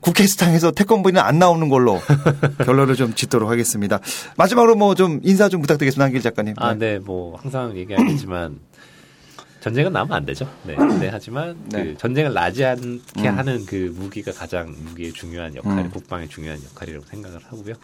국회의사당에서 0.00 0.70
태권브이는 0.72 1.20
안 1.20 1.38
나오는 1.38 1.68
걸로 1.68 1.98
결론을 2.64 2.94
좀 2.94 3.14
짓도록 3.14 3.50
하겠습니다. 3.50 4.00
마지막으로 4.36 4.74
뭐 4.76 4.94
좀 4.94 5.20
인사 5.24 5.48
좀 5.48 5.60
부탁드리겠습니다. 5.62 6.04
한길 6.04 6.20
작가님. 6.22 6.54
아, 6.58 6.74
네, 6.74 6.98
뭐 6.98 7.36
항상 7.36 7.76
얘기하겠지만 7.76 8.58
전쟁은 9.60 9.92
나면 9.94 10.12
안 10.12 10.26
되죠. 10.26 10.46
네, 10.64 10.76
네 11.00 11.08
하지만 11.10 11.56
네. 11.70 11.84
그 11.84 11.96
전쟁을 11.98 12.34
나지 12.34 12.64
않게 12.64 13.28
음. 13.28 13.38
하는 13.38 13.64
그 13.64 13.94
무기가 13.96 14.30
가장 14.30 14.74
무기의 14.84 15.12
중요한 15.14 15.56
역할, 15.56 15.78
음. 15.78 15.90
국방의 15.90 16.28
중요한 16.28 16.60
역할이라고 16.62 17.06
생각을 17.06 17.40
하고요. 17.48 17.74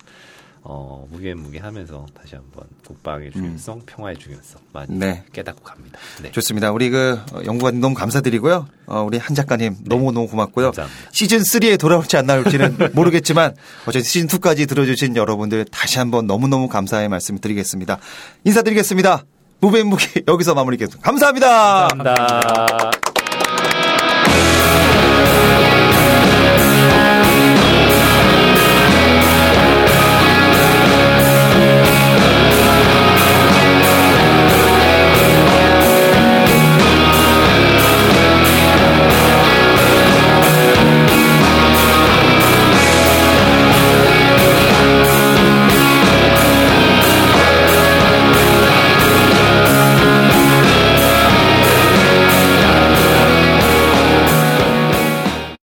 어, 0.62 1.06
무기의 1.10 1.34
무기 1.34 1.58
하면서 1.58 2.06
다시 2.14 2.34
한번 2.34 2.64
국방의 2.86 3.32
중요성, 3.32 3.82
평화의 3.86 4.16
중요성 4.18 4.60
많이 4.72 4.92
음. 4.92 4.98
네. 4.98 5.24
깨닫고 5.32 5.62
갑니다. 5.62 5.98
네. 6.22 6.30
좋습니다. 6.32 6.70
우리 6.70 6.90
그 6.90 7.18
연구관님 7.46 7.80
너무 7.80 7.94
감사드리고요. 7.94 8.66
어, 8.86 9.02
우리 9.02 9.16
한 9.18 9.34
작가님 9.34 9.76
너무 9.84 10.12
너무 10.12 10.28
고맙고요. 10.28 10.66
감사합니다. 10.72 11.10
시즌 11.12 11.38
3에 11.38 11.78
돌아올지 11.78 12.16
안 12.16 12.26
나올지는 12.26 12.76
모르겠지만 12.94 13.54
어쨌든 13.82 14.02
시즌 14.02 14.26
2까지 14.28 14.68
들어주신 14.68 15.16
여러분들 15.16 15.64
다시 15.66 15.98
한번 15.98 16.26
너무 16.26 16.46
너무 16.46 16.68
감사의 16.68 17.08
말씀 17.08 17.38
드리겠습니다. 17.38 17.98
인사드리겠습니다. 18.44 19.24
무배무기 19.60 20.24
여기서 20.28 20.54
마무리겠습니다. 20.54 21.02
감사합니다. 21.02 21.88
감사합니다. 21.88 23.09